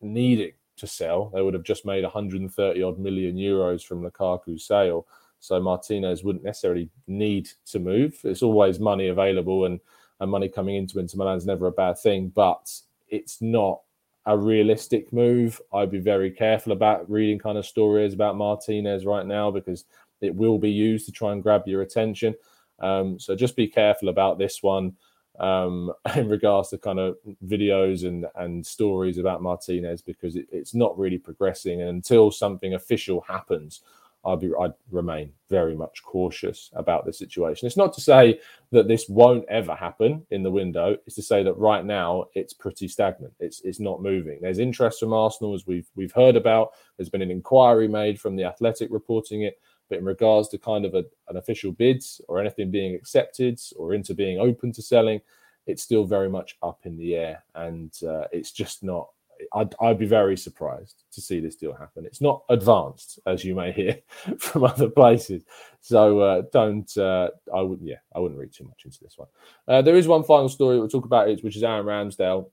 needing 0.00 0.52
to 0.76 0.86
sell. 0.86 1.30
They 1.34 1.42
would 1.42 1.54
have 1.54 1.62
just 1.62 1.84
made 1.84 2.04
130 2.04 2.82
odd 2.82 2.98
million 2.98 3.36
euros 3.36 3.84
from 3.84 4.02
Lukaku's 4.02 4.64
sale. 4.64 5.06
So 5.40 5.58
Martinez 5.60 6.22
wouldn't 6.22 6.44
necessarily 6.44 6.90
need 7.06 7.48
to 7.66 7.78
move. 7.78 8.18
It's 8.24 8.42
always 8.42 8.78
money 8.78 9.08
available 9.08 9.64
and, 9.64 9.80
and 10.20 10.30
money 10.30 10.48
coming 10.48 10.76
into 10.76 10.98
Inter 10.98 11.18
Milan 11.18 11.36
is 11.36 11.46
never 11.46 11.66
a 11.66 11.72
bad 11.72 11.98
thing, 11.98 12.28
but 12.28 12.70
it's 13.08 13.40
not 13.40 13.80
a 14.26 14.36
realistic 14.36 15.12
move. 15.12 15.60
I'd 15.72 15.90
be 15.90 15.98
very 15.98 16.30
careful 16.30 16.72
about 16.72 17.10
reading 17.10 17.38
kind 17.38 17.58
of 17.58 17.66
stories 17.66 18.12
about 18.12 18.36
Martinez 18.36 19.06
right 19.06 19.26
now 19.26 19.50
because 19.50 19.84
it 20.20 20.34
will 20.34 20.58
be 20.58 20.70
used 20.70 21.06
to 21.06 21.12
try 21.12 21.32
and 21.32 21.42
grab 21.42 21.66
your 21.66 21.82
attention. 21.82 22.34
Um, 22.80 23.18
so 23.18 23.34
just 23.34 23.56
be 23.56 23.66
careful 23.66 24.08
about 24.08 24.38
this 24.38 24.62
one 24.62 24.96
um, 25.38 25.92
in 26.16 26.28
regards 26.28 26.68
to 26.70 26.78
kind 26.78 26.98
of 26.98 27.16
videos 27.46 28.06
and, 28.06 28.26
and 28.36 28.64
stories 28.64 29.18
about 29.18 29.42
Martinez 29.42 30.02
because 30.02 30.36
it, 30.36 30.46
it's 30.52 30.74
not 30.74 30.98
really 30.98 31.18
progressing. 31.18 31.80
And 31.80 31.90
until 31.90 32.30
something 32.30 32.74
official 32.74 33.22
happens, 33.22 33.80
I'd 34.24 34.40
be 34.40 34.50
I'd 34.60 34.74
remain 34.90 35.32
very 35.48 35.74
much 35.74 36.02
cautious 36.02 36.70
about 36.74 37.06
the 37.06 37.12
situation. 37.12 37.66
It's 37.66 37.76
not 37.76 37.92
to 37.94 38.00
say 38.00 38.40
that 38.70 38.88
this 38.88 39.08
won't 39.08 39.46
ever 39.48 39.74
happen 39.74 40.26
in 40.30 40.42
the 40.42 40.50
window. 40.50 40.96
It's 41.06 41.16
to 41.16 41.22
say 41.22 41.42
that 41.42 41.54
right 41.54 41.84
now 41.84 42.26
it's 42.34 42.52
pretty 42.52 42.88
stagnant. 42.88 43.32
It's 43.40 43.60
it's 43.62 43.80
not 43.80 44.02
moving. 44.02 44.38
There's 44.40 44.58
interest 44.58 45.00
from 45.00 45.12
Arsenal 45.12 45.54
as 45.54 45.66
we've 45.66 45.88
we've 45.94 46.12
heard 46.12 46.36
about. 46.36 46.70
There's 46.96 47.08
been 47.08 47.22
an 47.22 47.30
inquiry 47.30 47.88
made 47.88 48.20
from 48.20 48.36
the 48.36 48.44
Athletic 48.44 48.90
reporting 48.90 49.42
it. 49.42 49.58
But 49.88 49.98
in 49.98 50.04
regards 50.04 50.48
to 50.50 50.58
kind 50.58 50.84
of 50.84 50.94
a, 50.94 51.04
an 51.28 51.36
official 51.36 51.72
bids 51.72 52.20
or 52.28 52.38
anything 52.38 52.70
being 52.70 52.94
accepted 52.94 53.60
or 53.76 53.92
into 53.92 54.14
being 54.14 54.38
open 54.38 54.70
to 54.72 54.82
selling, 54.82 55.20
it's 55.66 55.82
still 55.82 56.04
very 56.04 56.28
much 56.28 56.56
up 56.62 56.80
in 56.84 56.96
the 56.96 57.14
air, 57.16 57.44
and 57.54 57.92
uh, 58.06 58.24
it's 58.32 58.52
just 58.52 58.82
not 58.82 59.08
I'd, 59.54 59.74
I'd 59.80 59.98
be 59.98 60.06
very 60.06 60.36
surprised 60.36 61.04
to 61.12 61.20
see 61.20 61.40
this 61.40 61.56
deal 61.56 61.74
happen. 61.74 62.04
It's 62.04 62.20
not 62.20 62.42
advanced, 62.48 63.18
as 63.26 63.44
you 63.44 63.54
may 63.54 63.72
hear 63.72 63.98
from 64.38 64.64
other 64.64 64.88
places. 64.88 65.44
So 65.80 66.20
uh, 66.20 66.42
don't, 66.52 66.90
uh, 66.96 67.30
I 67.54 67.60
wouldn't, 67.62 67.88
yeah, 67.88 67.96
I 68.14 68.20
wouldn't 68.20 68.40
read 68.40 68.52
too 68.52 68.64
much 68.64 68.82
into 68.84 68.98
this 69.02 69.16
one. 69.16 69.28
Uh, 69.68 69.82
there 69.82 69.96
is 69.96 70.08
one 70.08 70.24
final 70.24 70.48
story 70.48 70.78
we'll 70.78 70.88
talk 70.88 71.04
about, 71.06 71.28
which 71.42 71.56
is 71.56 71.62
Aaron 71.62 71.86
Ramsdale, 71.86 72.50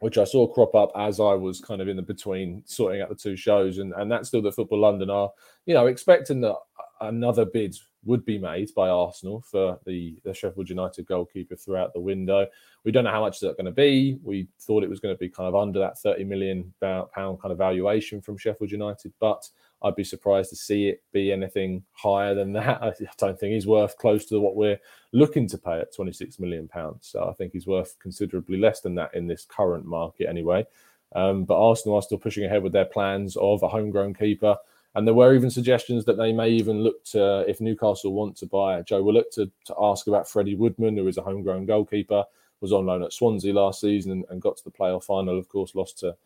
which 0.00 0.18
I 0.18 0.24
saw 0.24 0.46
crop 0.46 0.74
up 0.74 0.92
as 0.96 1.20
I 1.20 1.34
was 1.34 1.60
kind 1.60 1.80
of 1.80 1.88
in 1.88 1.96
the 1.96 2.02
between 2.02 2.62
sorting 2.66 3.00
out 3.02 3.08
the 3.08 3.14
two 3.14 3.36
shows. 3.36 3.78
And, 3.78 3.92
and 3.94 4.10
that's 4.10 4.28
still 4.28 4.42
that 4.42 4.54
Football 4.54 4.80
London 4.80 5.10
are, 5.10 5.30
you 5.66 5.74
know, 5.74 5.86
expecting 5.86 6.40
that 6.42 6.56
another 7.00 7.44
bid 7.44 7.76
would 8.04 8.24
be 8.24 8.38
made 8.38 8.70
by 8.74 8.88
Arsenal 8.88 9.42
for 9.50 9.78
the, 9.84 10.16
the 10.24 10.32
Sheffield 10.32 10.68
United 10.68 11.06
goalkeeper 11.06 11.56
throughout 11.56 11.92
the 11.92 12.00
window. 12.00 12.46
We 12.84 12.92
don't 12.92 13.04
know 13.04 13.10
how 13.10 13.20
much 13.20 13.40
that's 13.40 13.56
going 13.56 13.66
to 13.66 13.72
be. 13.72 14.18
We 14.22 14.48
thought 14.60 14.84
it 14.84 14.90
was 14.90 15.00
going 15.00 15.14
to 15.14 15.18
be 15.18 15.28
kind 15.28 15.48
of 15.48 15.56
under 15.56 15.78
that 15.80 15.98
30 15.98 16.24
million 16.24 16.72
pound 16.80 17.40
kind 17.40 17.52
of 17.52 17.58
valuation 17.58 18.20
from 18.20 18.38
Sheffield 18.38 18.70
United, 18.70 19.12
but 19.20 19.48
I'd 19.82 19.96
be 19.96 20.04
surprised 20.04 20.50
to 20.50 20.56
see 20.56 20.88
it 20.88 21.02
be 21.12 21.32
anything 21.32 21.84
higher 21.92 22.34
than 22.34 22.52
that. 22.54 22.82
I 22.82 22.92
don't 23.16 23.38
think 23.38 23.54
he's 23.54 23.66
worth 23.66 23.96
close 23.98 24.24
to 24.26 24.40
what 24.40 24.56
we're 24.56 24.78
looking 25.12 25.48
to 25.48 25.58
pay 25.58 25.78
at 25.78 25.94
26 25.94 26.38
million 26.38 26.68
pounds. 26.68 27.08
So 27.10 27.28
I 27.28 27.32
think 27.34 27.52
he's 27.52 27.66
worth 27.66 27.96
considerably 28.00 28.58
less 28.58 28.80
than 28.80 28.94
that 28.96 29.14
in 29.14 29.26
this 29.26 29.44
current 29.44 29.84
market 29.84 30.28
anyway. 30.28 30.66
Um, 31.14 31.44
but 31.44 31.58
Arsenal 31.58 31.96
are 31.96 32.02
still 32.02 32.18
pushing 32.18 32.44
ahead 32.44 32.62
with 32.62 32.72
their 32.72 32.84
plans 32.84 33.36
of 33.36 33.62
a 33.62 33.68
homegrown 33.68 34.14
keeper 34.14 34.56
and 34.94 35.06
there 35.06 35.14
were 35.14 35.34
even 35.34 35.50
suggestions 35.50 36.04
that 36.06 36.16
they 36.16 36.32
may 36.32 36.48
even 36.48 36.82
look 36.82 37.04
to, 37.06 37.44
if 37.48 37.60
Newcastle 37.60 38.14
want 38.14 38.36
to 38.38 38.46
buy 38.46 38.82
Joe 38.82 39.02
Willock, 39.02 39.30
to, 39.32 39.50
to 39.66 39.74
ask 39.80 40.06
about 40.06 40.28
Freddie 40.28 40.54
Woodman, 40.54 40.96
who 40.96 41.06
is 41.06 41.18
a 41.18 41.22
homegrown 41.22 41.66
goalkeeper, 41.66 42.24
was 42.60 42.72
on 42.72 42.86
loan 42.86 43.04
at 43.04 43.12
Swansea 43.12 43.52
last 43.52 43.80
season 43.80 44.10
and, 44.10 44.24
and 44.30 44.42
got 44.42 44.56
to 44.56 44.64
the 44.64 44.72
playoff 44.72 45.04
final. 45.04 45.38
Of 45.38 45.48
course, 45.48 45.74
lost 45.74 45.98
to 46.00 46.16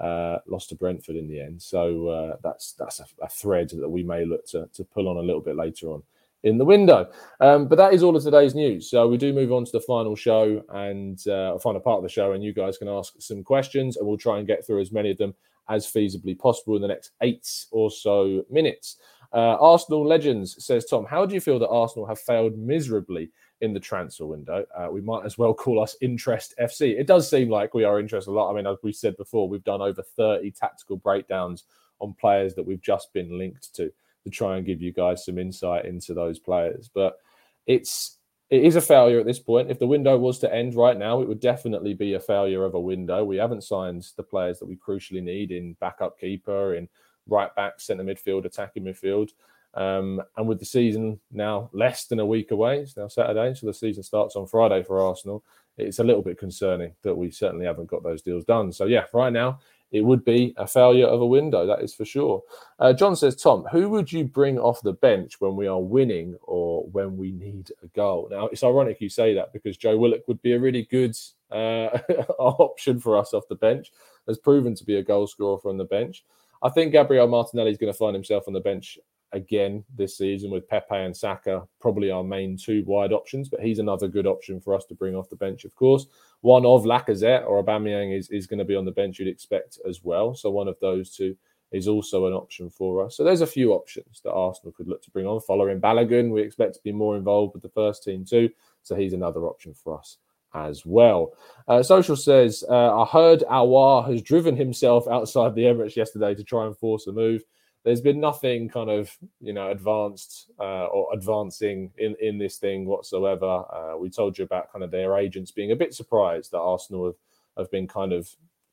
uh, 0.00 0.38
lost 0.46 0.68
to 0.70 0.74
Brentford 0.74 1.16
in 1.16 1.28
the 1.28 1.40
end. 1.40 1.60
So 1.60 2.08
uh, 2.08 2.36
that's 2.42 2.72
that's 2.72 3.00
a, 3.00 3.06
a, 3.22 3.28
thread 3.28 3.70
that 3.70 3.88
we 3.88 4.02
may 4.02 4.24
look 4.24 4.46
to, 4.48 4.68
to 4.72 4.84
pull 4.84 5.08
on 5.08 5.16
a 5.16 5.22
little 5.22 5.40
bit 5.40 5.56
later 5.56 5.92
on 5.92 6.02
in 6.44 6.58
the 6.58 6.64
window. 6.64 7.10
Um, 7.40 7.66
but 7.66 7.76
that 7.76 7.94
is 7.94 8.02
all 8.02 8.16
of 8.16 8.22
today's 8.22 8.54
news. 8.54 8.90
So 8.90 9.08
we 9.08 9.16
do 9.16 9.32
move 9.32 9.52
on 9.52 9.64
to 9.64 9.72
the 9.72 9.80
final 9.80 10.14
show 10.14 10.62
and 10.70 11.26
uh, 11.26 11.58
final 11.58 11.80
part 11.80 11.98
of 11.98 12.04
the 12.04 12.08
show, 12.08 12.32
and 12.32 12.44
you 12.44 12.52
guys 12.52 12.78
can 12.78 12.88
ask 12.88 13.14
some 13.18 13.42
questions, 13.42 13.96
and 13.96 14.06
we'll 14.06 14.16
try 14.16 14.38
and 14.38 14.46
get 14.46 14.66
through 14.66 14.80
as 14.80 14.92
many 14.92 15.10
of 15.10 15.18
them 15.18 15.34
as 15.68 15.86
feasibly 15.86 16.38
possible 16.38 16.76
in 16.76 16.82
the 16.82 16.88
next 16.88 17.10
eight 17.22 17.46
or 17.70 17.90
so 17.90 18.44
minutes. 18.50 18.96
Uh, 19.32 19.56
Arsenal 19.60 20.06
legends 20.06 20.64
says 20.64 20.86
Tom, 20.86 21.04
how 21.04 21.26
do 21.26 21.34
you 21.34 21.40
feel 21.40 21.58
that 21.58 21.68
Arsenal 21.68 22.06
have 22.06 22.18
failed 22.18 22.56
miserably 22.56 23.30
in 23.60 23.74
the 23.74 23.80
transfer 23.80 24.26
window? 24.26 24.64
Uh, 24.74 24.88
we 24.90 25.00
might 25.00 25.24
as 25.24 25.36
well 25.36 25.52
call 25.52 25.82
us 25.82 25.96
Interest 26.00 26.54
FC. 26.60 26.98
It 26.98 27.06
does 27.06 27.28
seem 27.28 27.50
like 27.50 27.74
we 27.74 27.84
are 27.84 28.00
interested 28.00 28.30
a 28.30 28.32
lot. 28.32 28.50
I 28.50 28.56
mean, 28.56 28.66
as 28.66 28.78
we 28.82 28.92
said 28.92 29.16
before, 29.16 29.48
we've 29.48 29.64
done 29.64 29.82
over 29.82 30.02
30 30.02 30.50
tactical 30.52 30.96
breakdowns 30.96 31.64
on 32.00 32.14
players 32.14 32.54
that 32.54 32.64
we've 32.64 32.80
just 32.80 33.12
been 33.12 33.36
linked 33.38 33.74
to 33.74 33.92
to 34.24 34.30
try 34.30 34.56
and 34.56 34.66
give 34.66 34.82
you 34.82 34.92
guys 34.92 35.24
some 35.24 35.38
insight 35.38 35.84
into 35.84 36.14
those 36.14 36.38
players. 36.38 36.90
But 36.92 37.18
it's 37.66 38.18
it 38.50 38.64
is 38.64 38.76
a 38.76 38.80
failure 38.80 39.20
at 39.20 39.26
this 39.26 39.38
point. 39.38 39.70
If 39.70 39.78
the 39.78 39.86
window 39.86 40.16
was 40.16 40.38
to 40.38 40.54
end 40.54 40.74
right 40.74 40.96
now, 40.96 41.20
it 41.20 41.28
would 41.28 41.40
definitely 41.40 41.92
be 41.92 42.14
a 42.14 42.20
failure 42.20 42.64
of 42.64 42.74
a 42.74 42.80
window. 42.80 43.22
We 43.24 43.36
haven't 43.36 43.64
signed 43.64 44.06
the 44.16 44.22
players 44.22 44.58
that 44.58 44.66
we 44.66 44.76
crucially 44.76 45.22
need 45.22 45.50
in 45.50 45.76
backup 45.80 46.18
keeper, 46.18 46.74
in 46.74 46.88
right 47.28 47.54
back, 47.54 47.80
centre 47.80 48.04
midfield, 48.04 48.44
attacking 48.44 48.84
midfield. 48.84 49.30
Um, 49.74 50.22
and 50.36 50.48
with 50.48 50.58
the 50.58 50.64
season 50.64 51.20
now 51.30 51.70
less 51.72 52.06
than 52.06 52.20
a 52.20 52.26
week 52.26 52.50
away, 52.50 52.80
it's 52.80 52.96
now 52.96 53.08
Saturday, 53.08 53.54
so 53.54 53.66
the 53.66 53.74
season 53.74 54.02
starts 54.02 54.34
on 54.34 54.46
Friday 54.46 54.82
for 54.82 55.00
Arsenal. 55.00 55.44
It's 55.76 56.00
a 56.00 56.04
little 56.04 56.22
bit 56.22 56.38
concerning 56.38 56.94
that 57.02 57.14
we 57.14 57.30
certainly 57.30 57.66
haven't 57.66 57.86
got 57.86 58.02
those 58.02 58.22
deals 58.22 58.44
done. 58.44 58.72
So, 58.72 58.86
yeah, 58.86 59.04
right 59.12 59.32
now 59.32 59.60
it 59.90 60.02
would 60.02 60.24
be 60.24 60.54
a 60.56 60.66
failure 60.66 61.06
of 61.06 61.20
a 61.20 61.26
window, 61.26 61.66
that 61.66 61.80
is 61.80 61.94
for 61.94 62.04
sure. 62.04 62.42
Uh, 62.78 62.92
John 62.92 63.16
says, 63.16 63.36
Tom, 63.36 63.64
who 63.72 63.88
would 63.88 64.12
you 64.12 64.24
bring 64.24 64.58
off 64.58 64.82
the 64.82 64.92
bench 64.92 65.40
when 65.40 65.56
we 65.56 65.66
are 65.66 65.80
winning 65.80 66.36
or 66.42 66.84
when 66.92 67.16
we 67.16 67.32
need 67.32 67.70
a 67.82 67.86
goal? 67.88 68.28
Now, 68.30 68.48
it's 68.48 68.64
ironic 68.64 69.00
you 69.00 69.08
say 69.08 69.34
that 69.34 69.52
because 69.52 69.76
Joe 69.76 69.96
Willock 69.96 70.28
would 70.28 70.42
be 70.42 70.52
a 70.52 70.60
really 70.60 70.82
good 70.90 71.16
uh, 71.50 71.98
option 72.38 73.00
for 73.00 73.16
us 73.16 73.32
off 73.32 73.48
the 73.48 73.54
bench, 73.54 73.92
has 74.26 74.38
proven 74.38 74.74
to 74.74 74.84
be 74.84 74.96
a 74.96 75.02
goal 75.02 75.26
scorer 75.26 75.58
from 75.58 75.78
the 75.78 75.84
bench. 75.84 76.24
I 76.62 76.68
think 76.68 76.92
Gabriel 76.92 77.28
Martinelli 77.28 77.70
is 77.70 77.78
going 77.78 77.92
to 77.92 77.98
find 77.98 78.14
himself 78.14 78.44
on 78.48 78.54
the 78.54 78.60
bench 78.60 78.98
again 79.32 79.84
this 79.94 80.16
season 80.16 80.50
with 80.50 80.68
Pepe 80.68 80.96
and 80.96 81.16
Saka, 81.16 81.62
probably 81.80 82.10
our 82.10 82.24
main 82.24 82.56
two 82.56 82.82
wide 82.86 83.12
options, 83.12 83.48
but 83.48 83.60
he's 83.60 83.78
another 83.78 84.08
good 84.08 84.26
option 84.26 84.60
for 84.60 84.74
us 84.74 84.84
to 84.86 84.94
bring 84.94 85.14
off 85.14 85.28
the 85.28 85.36
bench, 85.36 85.64
of 85.64 85.74
course. 85.74 86.06
One 86.40 86.64
of 86.64 86.84
Lacazette 86.84 87.46
or 87.46 87.62
Aubameyang 87.62 88.16
is, 88.16 88.30
is 88.30 88.46
going 88.46 88.58
to 88.58 88.64
be 88.64 88.74
on 88.74 88.84
the 88.84 88.90
bench, 88.90 89.18
you'd 89.18 89.28
expect 89.28 89.78
as 89.86 90.02
well. 90.02 90.34
So 90.34 90.50
one 90.50 90.68
of 90.68 90.78
those 90.80 91.14
two 91.14 91.36
is 91.70 91.86
also 91.86 92.26
an 92.26 92.32
option 92.32 92.70
for 92.70 93.04
us. 93.04 93.16
So 93.16 93.24
there's 93.24 93.42
a 93.42 93.46
few 93.46 93.72
options 93.72 94.20
that 94.22 94.32
Arsenal 94.32 94.72
could 94.72 94.88
look 94.88 95.02
to 95.02 95.10
bring 95.10 95.26
on. 95.26 95.40
Folarin 95.40 95.80
Balogun, 95.80 96.30
we 96.30 96.40
expect 96.40 96.74
to 96.74 96.80
be 96.82 96.92
more 96.92 97.16
involved 97.16 97.52
with 97.52 97.62
the 97.62 97.68
first 97.68 98.02
team 98.02 98.24
too. 98.24 98.48
So 98.82 98.94
he's 98.94 99.12
another 99.12 99.46
option 99.46 99.74
for 99.74 99.98
us 99.98 100.16
as 100.54 100.84
well. 100.84 101.32
Uh, 101.66 101.82
Social 101.82 102.16
says, 102.16 102.64
uh, 102.68 103.02
I 103.02 103.04
heard 103.06 103.44
Aouar 103.50 104.10
has 104.10 104.22
driven 104.22 104.56
himself 104.56 105.06
outside 105.08 105.54
the 105.54 105.62
Emirates 105.62 105.96
yesterday 105.96 106.34
to 106.34 106.44
try 106.44 106.66
and 106.66 106.76
force 106.76 107.06
a 107.06 107.12
move 107.12 107.42
there's 107.84 108.00
been 108.00 108.20
nothing 108.20 108.68
kind 108.68 108.90
of 108.90 109.10
you 109.40 109.52
know 109.52 109.70
advanced 109.70 110.50
uh, 110.60 110.86
or 110.86 111.08
advancing 111.14 111.90
in 111.98 112.14
in 112.20 112.36
this 112.36 112.58
thing 112.58 112.84
whatsoever. 112.86 113.64
Uh, 113.72 113.96
we 113.96 114.10
told 114.10 114.36
you 114.36 114.44
about 114.44 114.70
kind 114.70 114.84
of 114.84 114.90
their 114.90 115.16
agents 115.16 115.50
being 115.50 115.72
a 115.72 115.76
bit 115.76 115.94
surprised 115.94 116.50
that 116.50 116.58
Arsenal 116.58 117.06
have, 117.06 117.14
have 117.56 117.70
been 117.70 117.86
kind 117.86 118.12
of 118.12 118.28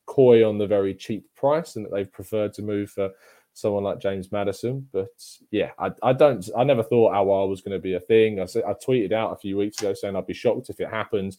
coy 0.06 0.46
on 0.46 0.58
the 0.58 0.66
very 0.66 0.94
cheap 0.94 1.24
price 1.34 1.76
and 1.76 1.84
that 1.84 1.92
they've 1.92 2.12
preferred 2.12 2.52
to 2.52 2.62
move 2.62 2.90
for 2.90 3.10
someone 3.54 3.82
like 3.82 3.98
James 4.00 4.30
Maddison. 4.30 4.86
But 4.92 5.08
yeah, 5.50 5.70
I, 5.78 5.92
I 6.02 6.12
don't 6.12 6.46
I 6.56 6.64
never 6.64 6.82
thought 6.82 7.14
Aouar 7.14 7.48
was 7.48 7.62
going 7.62 7.76
to 7.76 7.82
be 7.82 7.94
a 7.94 8.00
thing. 8.00 8.38
I, 8.38 8.42
I 8.42 8.74
tweeted 8.74 9.12
out 9.12 9.32
a 9.32 9.36
few 9.36 9.56
weeks 9.56 9.78
ago 9.78 9.94
saying 9.94 10.14
I'd 10.14 10.26
be 10.26 10.34
shocked 10.34 10.68
if 10.68 10.80
it 10.80 10.90
happened, 10.90 11.38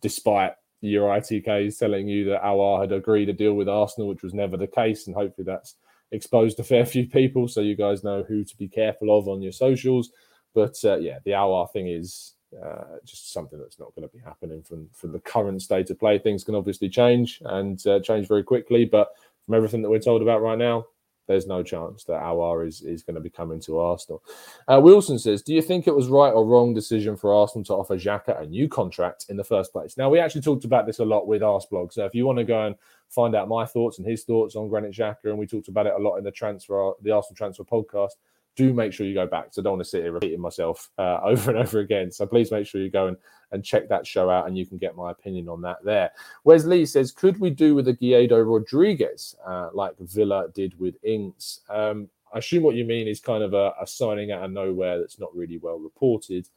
despite 0.00 0.52
your 0.80 1.08
ITKs 1.10 1.78
telling 1.78 2.08
you 2.08 2.24
that 2.26 2.42
Aouar 2.42 2.80
had 2.80 2.92
agreed 2.92 3.28
a 3.28 3.32
deal 3.32 3.54
with 3.54 3.68
Arsenal, 3.68 4.08
which 4.08 4.22
was 4.22 4.34
never 4.34 4.56
the 4.56 4.66
case, 4.66 5.06
and 5.06 5.14
hopefully 5.14 5.44
that's 5.44 5.76
exposed 6.10 6.58
a 6.60 6.64
fair 6.64 6.84
few 6.84 7.06
people, 7.06 7.48
so 7.48 7.60
you 7.60 7.76
guys 7.76 8.04
know 8.04 8.22
who 8.22 8.44
to 8.44 8.56
be 8.56 8.68
careful 8.68 9.16
of 9.16 9.28
on 9.28 9.42
your 9.42 9.52
socials. 9.52 10.10
But 10.54 10.76
uh, 10.84 10.96
yeah, 10.96 11.18
the 11.24 11.32
Aouar 11.32 11.70
thing 11.72 11.88
is 11.88 12.34
uh, 12.62 12.98
just 13.04 13.32
something 13.32 13.58
that's 13.58 13.78
not 13.78 13.94
going 13.94 14.06
to 14.06 14.14
be 14.14 14.22
happening 14.22 14.62
from 14.62 14.88
from 14.92 15.12
the 15.12 15.20
current 15.20 15.62
state 15.62 15.88
of 15.90 15.98
play. 15.98 16.18
Things 16.18 16.44
can 16.44 16.54
obviously 16.54 16.88
change 16.88 17.40
and 17.44 17.84
uh, 17.86 18.00
change 18.00 18.28
very 18.28 18.42
quickly, 18.42 18.84
but 18.84 19.08
from 19.46 19.54
everything 19.54 19.82
that 19.82 19.90
we're 19.90 19.98
told 19.98 20.22
about 20.22 20.42
right 20.42 20.58
now, 20.58 20.84
there's 21.32 21.46
no 21.46 21.62
chance 21.62 22.04
that 22.04 22.20
Aouar 22.20 22.66
is, 22.66 22.82
is 22.82 23.02
going 23.02 23.14
to 23.14 23.20
be 23.20 23.30
coming 23.30 23.60
to 23.60 23.78
Arsenal. 23.78 24.22
Uh, 24.68 24.80
Wilson 24.82 25.18
says, 25.18 25.42
Do 25.42 25.54
you 25.54 25.62
think 25.62 25.86
it 25.86 25.94
was 25.94 26.08
right 26.08 26.30
or 26.30 26.44
wrong 26.44 26.74
decision 26.74 27.16
for 27.16 27.34
Arsenal 27.34 27.64
to 27.64 27.74
offer 27.74 27.96
Xhaka 27.96 28.40
a 28.40 28.46
new 28.46 28.68
contract 28.68 29.26
in 29.28 29.36
the 29.36 29.44
first 29.44 29.72
place? 29.72 29.96
Now, 29.96 30.10
we 30.10 30.18
actually 30.18 30.42
talked 30.42 30.64
about 30.64 30.86
this 30.86 30.98
a 30.98 31.04
lot 31.04 31.26
with 31.26 31.42
Arsblog. 31.42 31.92
So 31.92 32.04
if 32.04 32.14
you 32.14 32.26
want 32.26 32.38
to 32.38 32.44
go 32.44 32.66
and 32.66 32.76
find 33.08 33.34
out 33.34 33.48
my 33.48 33.64
thoughts 33.64 33.98
and 33.98 34.06
his 34.06 34.24
thoughts 34.24 34.56
on 34.56 34.68
Granit 34.68 34.92
Xhaka, 34.92 35.24
and 35.24 35.38
we 35.38 35.46
talked 35.46 35.68
about 35.68 35.86
it 35.86 35.94
a 35.96 35.98
lot 35.98 36.16
in 36.16 36.24
the 36.24 36.30
transfer, 36.30 36.92
the 37.02 37.10
Arsenal 37.10 37.36
transfer 37.36 37.64
podcast, 37.64 38.12
do 38.56 38.72
make 38.72 38.92
sure 38.92 39.06
you 39.06 39.14
go 39.14 39.26
back. 39.26 39.48
So 39.50 39.60
I 39.60 39.64
don't 39.64 39.74
want 39.74 39.84
to 39.84 39.88
sit 39.88 40.02
here 40.02 40.12
repeating 40.12 40.40
myself 40.40 40.90
uh, 40.98 41.20
over 41.24 41.50
and 41.50 41.60
over 41.60 41.80
again. 41.80 42.10
So 42.10 42.26
please 42.26 42.50
make 42.50 42.66
sure 42.66 42.80
you 42.80 42.90
go 42.90 43.08
and, 43.08 43.16
and 43.50 43.64
check 43.64 43.88
that 43.88 44.06
show 44.06 44.30
out 44.30 44.46
and 44.46 44.56
you 44.56 44.66
can 44.66 44.78
get 44.78 44.96
my 44.96 45.10
opinion 45.10 45.48
on 45.48 45.62
that 45.62 45.78
there. 45.84 46.10
Wesley 46.44 46.86
says, 46.86 47.12
could 47.12 47.38
we 47.38 47.50
do 47.50 47.74
with 47.74 47.88
a 47.88 47.92
Guido 47.92 48.40
Rodriguez 48.40 49.36
uh, 49.46 49.70
like 49.72 49.98
Villa 49.98 50.48
did 50.54 50.78
with 50.78 50.96
Ings? 51.02 51.60
Um, 51.70 52.08
I 52.34 52.38
assume 52.38 52.62
what 52.62 52.76
you 52.76 52.84
mean 52.84 53.08
is 53.08 53.20
kind 53.20 53.42
of 53.42 53.52
a, 53.52 53.74
a, 53.80 53.86
signing 53.86 54.32
out 54.32 54.42
of 54.42 54.50
nowhere 54.50 54.98
that's 54.98 55.18
not 55.18 55.34
really 55.36 55.58
well 55.58 55.78
reported. 55.78 56.48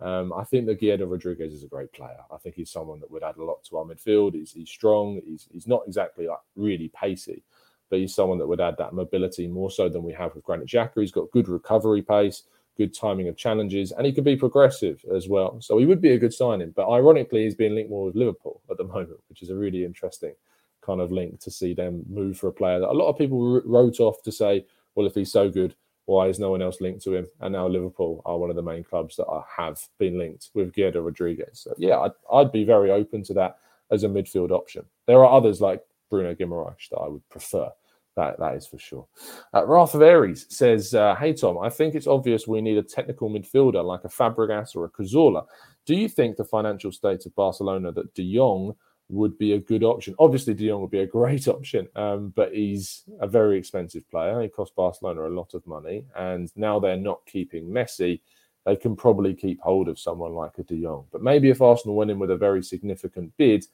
Um, 0.00 0.32
I 0.32 0.42
think 0.44 0.66
that 0.66 0.80
Guido 0.80 1.06
Rodriguez 1.06 1.52
is 1.52 1.62
a 1.62 1.68
great 1.68 1.92
player. 1.92 2.18
I 2.32 2.36
think 2.38 2.56
he's 2.56 2.70
someone 2.70 3.00
that 3.00 3.10
would 3.10 3.22
add 3.22 3.36
a 3.36 3.44
lot 3.44 3.62
to 3.64 3.76
our 3.76 3.84
midfield. 3.84 4.34
He's, 4.34 4.52
he's 4.52 4.70
strong. 4.70 5.20
He's, 5.24 5.46
he's 5.52 5.68
not 5.68 5.82
exactly 5.86 6.26
like 6.26 6.38
really 6.56 6.88
pacey 6.88 7.44
but 7.90 7.98
he's 7.98 8.14
someone 8.14 8.38
that 8.38 8.46
would 8.46 8.60
add 8.60 8.76
that 8.78 8.94
mobility 8.94 9.48
more 9.48 9.70
so 9.70 9.88
than 9.88 10.02
we 10.02 10.12
have 10.12 10.34
with 10.34 10.44
Granit 10.44 10.68
Xhaka. 10.68 11.00
He's 11.00 11.12
got 11.12 11.30
good 11.32 11.48
recovery 11.48 12.02
pace, 12.02 12.44
good 12.76 12.94
timing 12.94 13.28
of 13.28 13.36
challenges, 13.36 13.92
and 13.92 14.06
he 14.06 14.12
could 14.12 14.24
be 14.24 14.36
progressive 14.36 15.04
as 15.14 15.28
well. 15.28 15.60
So 15.60 15.76
he 15.78 15.86
would 15.86 16.00
be 16.00 16.12
a 16.12 16.18
good 16.18 16.32
signing. 16.32 16.70
But 16.70 16.88
ironically, 16.88 17.44
he's 17.44 17.54
being 17.54 17.74
linked 17.74 17.90
more 17.90 18.06
with 18.06 18.14
Liverpool 18.14 18.62
at 18.70 18.78
the 18.78 18.84
moment, 18.96 19.20
which 19.28 19.42
is 19.42 19.50
a 19.50 19.56
really 19.56 19.84
interesting 19.84 20.34
kind 20.80 21.00
of 21.00 21.12
link 21.12 21.40
to 21.40 21.50
see 21.50 21.74
them 21.74 22.02
move 22.08 22.38
for 22.38 22.48
a 22.48 22.52
player 22.52 22.80
that 22.80 22.88
a 22.88 22.92
lot 22.92 23.08
of 23.08 23.18
people 23.18 23.60
wrote 23.66 24.00
off 24.00 24.22
to 24.22 24.32
say, 24.32 24.64
well, 24.94 25.06
if 25.06 25.14
he's 25.14 25.32
so 25.32 25.50
good, 25.50 25.74
why 26.06 26.26
is 26.26 26.38
no 26.38 26.50
one 26.50 26.62
else 26.62 26.80
linked 26.80 27.02
to 27.04 27.14
him? 27.14 27.26
And 27.40 27.52
now 27.52 27.68
Liverpool 27.68 28.22
are 28.24 28.38
one 28.38 28.50
of 28.50 28.56
the 28.56 28.62
main 28.62 28.82
clubs 28.82 29.16
that 29.16 29.26
are, 29.26 29.44
have 29.56 29.80
been 29.98 30.18
linked 30.18 30.50
with 30.54 30.72
Guido 30.72 31.02
Rodriguez. 31.02 31.60
So 31.60 31.74
yeah, 31.78 31.98
I'd, 31.98 32.12
I'd 32.32 32.52
be 32.52 32.64
very 32.64 32.90
open 32.90 33.22
to 33.24 33.34
that 33.34 33.58
as 33.90 34.04
a 34.04 34.08
midfield 34.08 34.50
option. 34.50 34.84
There 35.06 35.24
are 35.24 35.32
others 35.32 35.60
like 35.60 35.82
Bruno 36.08 36.34
Guimaraes 36.34 36.88
that 36.90 36.98
I 36.98 37.08
would 37.08 37.28
prefer. 37.28 37.70
That, 38.16 38.38
that 38.38 38.54
is 38.54 38.66
for 38.66 38.78
sure. 38.78 39.06
Uh, 39.54 39.66
Wrath 39.66 39.94
of 39.94 40.02
Aries 40.02 40.46
says, 40.48 40.94
uh, 40.94 41.14
Hey, 41.14 41.32
Tom, 41.32 41.58
I 41.58 41.70
think 41.70 41.94
it's 41.94 42.06
obvious 42.06 42.46
we 42.46 42.60
need 42.60 42.78
a 42.78 42.82
technical 42.82 43.30
midfielder 43.30 43.84
like 43.84 44.04
a 44.04 44.08
Fabregas 44.08 44.74
or 44.74 44.84
a 44.84 44.90
Cazorla. 44.90 45.46
Do 45.86 45.94
you 45.94 46.08
think 46.08 46.36
the 46.36 46.44
financial 46.44 46.92
state 46.92 47.24
of 47.26 47.34
Barcelona 47.34 47.92
that 47.92 48.14
De 48.14 48.36
Jong 48.36 48.74
would 49.08 49.38
be 49.38 49.52
a 49.52 49.58
good 49.58 49.84
option? 49.84 50.14
Obviously, 50.18 50.54
De 50.54 50.68
Jong 50.68 50.80
would 50.80 50.90
be 50.90 51.00
a 51.00 51.06
great 51.18 51.48
option, 51.48 51.88
um, 51.96 52.32
but 52.34 52.52
he's 52.52 53.04
a 53.20 53.26
very 53.26 53.58
expensive 53.58 54.08
player. 54.10 54.40
He 54.40 54.48
cost 54.48 54.74
Barcelona 54.74 55.26
a 55.26 55.30
lot 55.30 55.54
of 55.54 55.66
money. 55.66 56.04
And 56.16 56.50
now 56.56 56.78
they're 56.78 56.96
not 56.96 57.24
keeping 57.26 57.68
Messi. 57.68 58.20
They 58.66 58.76
can 58.76 58.96
probably 58.96 59.34
keep 59.34 59.60
hold 59.60 59.88
of 59.88 59.98
someone 59.98 60.32
like 60.32 60.58
a 60.58 60.64
De 60.64 60.82
Jong. 60.82 61.06
But 61.12 61.22
maybe 61.22 61.48
if 61.48 61.62
Arsenal 61.62 61.96
went 61.96 62.10
in 62.10 62.18
with 62.18 62.30
a 62.30 62.36
very 62.36 62.62
significant 62.62 63.32
bid, 63.36 63.64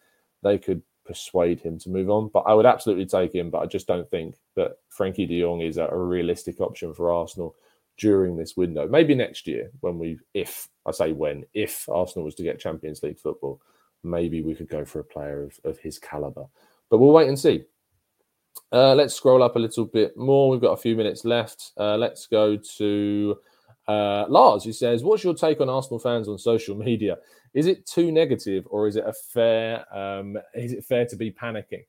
they 0.43 0.59
could 0.59 0.83
persuade 1.07 1.61
him 1.61 1.79
to 1.81 1.91
move 1.91 2.11
on. 2.11 2.29
But 2.29 2.41
I 2.41 2.55
would 2.55 2.67
absolutely 2.67 3.07
take 3.07 3.35
him. 3.35 3.51
But 3.51 3.59
I 3.59 3.67
just 3.67 3.87
don't 3.87 4.09
think 4.11 4.37
that 4.55 4.79
Frenkie 4.97 5.29
de 5.29 5.41
Jong 5.41 5.61
is 5.61 5.77
a, 5.77 5.87
a 5.87 5.97
realistic 5.97 6.61
option 6.61 6.93
for 6.93 7.13
Arsenal 7.13 7.55
during 7.99 8.37
this 8.37 8.57
window. 8.57 8.87
Maybe 8.89 9.15
next 9.15 9.47
year 9.47 9.71
when 9.81 9.99
we, 9.99 10.19
if 10.35 10.69
I 10.85 10.91
say 10.91 11.13
when, 11.13 11.45
if 11.55 11.89
Arsenal 11.89 12.25
was 12.25 12.35
to 12.37 12.43
get 12.43 12.61
Champions 12.61 13.03
League 13.03 13.19
football, 13.19 13.61
maybe 14.03 14.43
we 14.43 14.55
could 14.55 14.69
go 14.69 14.85
for 14.85 15.01
a 15.01 15.05
player 15.05 15.45
of, 15.45 15.59
of 15.65 15.79
his 15.79 15.99
caliber. 15.99 16.45
But 16.91 16.99
we'll 16.99 17.13
wait 17.13 17.29
and 17.29 17.39
see. 17.39 17.65
Uh, 18.73 18.95
let's 18.95 19.15
scroll 19.15 19.43
up 19.43 19.57
a 19.57 19.61
little 19.61 19.85
bit 19.85 20.17
more. 20.17 20.51
We've 20.51 20.61
got 20.61 20.73
a 20.73 20.77
few 20.77 20.97
minutes 20.97 21.25
left. 21.25 21.73
Uh, 21.79 21.97
let's 21.97 22.27
go 22.27 22.57
to 22.57 23.39
uh, 23.89 24.27
Lars, 24.29 24.65
who 24.65 24.73
says, 24.73 25.05
What's 25.05 25.23
your 25.23 25.35
take 25.35 25.61
on 25.61 25.69
Arsenal 25.69 25.99
fans 25.99 26.29
on 26.29 26.39
social 26.39 26.77
media? 26.77 27.19
Is 27.55 27.67
it 27.67 27.87
too 27.87 28.11
negative, 28.11 28.67
or 28.71 28.87
is 28.87 28.97
it 28.97 29.05
a 29.07 29.13
fair? 29.13 29.85
Um, 29.97 30.37
is 30.55 30.73
it 30.73 30.85
fair 30.85 31.07
to 31.07 31.17
be 31.17 31.31
panicking? 31.31 31.85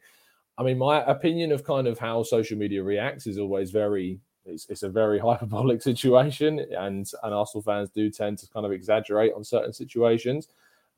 I 0.58 0.64
mean, 0.64 0.78
my 0.78 1.04
opinion 1.04 1.52
of 1.52 1.64
kind 1.64 1.88
of 1.88 2.00
how 2.00 2.24
social 2.24 2.58
media 2.58 2.84
reacts 2.84 3.28
is 3.28 3.38
always 3.38 3.72
very. 3.72 4.20
It's, 4.46 4.66
it's 4.70 4.84
a 4.84 4.90
very 4.90 5.20
hyperbolic 5.28 5.82
situation, 5.82 6.60
and 6.78 7.10
and 7.24 7.34
Arsenal 7.34 7.64
fans 7.64 7.90
do 7.90 8.10
tend 8.10 8.38
to 8.40 8.50
kind 8.50 8.66
of 8.66 8.72
exaggerate 8.72 9.34
on 9.34 9.44
certain 9.44 9.74
situations. 9.74 10.48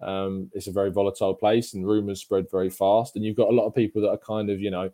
Um, 0.02 0.50
it's 0.54 0.68
a 0.68 0.72
very 0.72 0.92
volatile 0.92 1.34
place, 1.34 1.74
and 1.74 1.88
rumors 1.88 2.22
spread 2.22 2.50
very 2.50 2.70
fast. 2.70 3.16
And 3.16 3.26
you've 3.26 3.36
got 3.36 3.50
a 3.50 3.56
lot 3.56 3.66
of 3.66 3.76
people 3.76 4.02
that 4.02 4.10
are 4.10 4.18
kind 4.18 4.50
of, 4.50 4.60
you 4.60 4.72
know, 4.72 4.90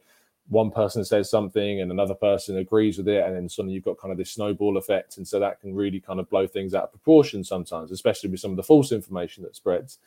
one 0.48 0.70
person 0.70 1.04
says 1.04 1.30
something 1.30 1.82
and 1.82 1.92
another 1.92 2.14
person 2.14 2.58
agrees 2.58 2.98
with 2.98 3.08
it, 3.08 3.26
and 3.26 3.36
then 3.36 3.50
suddenly 3.50 3.74
you've 3.74 3.84
got 3.84 3.98
kind 3.98 4.12
of 4.12 4.18
this 4.18 4.32
snowball 4.32 4.78
effect, 4.78 5.18
and 5.18 5.28
so 5.28 5.40
that 5.40 5.60
can 5.60 5.74
really 5.74 6.00
kind 6.00 6.20
of 6.20 6.30
blow 6.30 6.46
things 6.46 6.74
out 6.74 6.84
of 6.84 6.92
proportion 6.92 7.44
sometimes, 7.44 7.92
especially 7.92 8.30
with 8.30 8.40
some 8.40 8.52
of 8.52 8.58
the 8.58 8.64
false 8.64 8.92
information 8.92 9.44
that 9.44 9.56
spreads. 9.56 9.98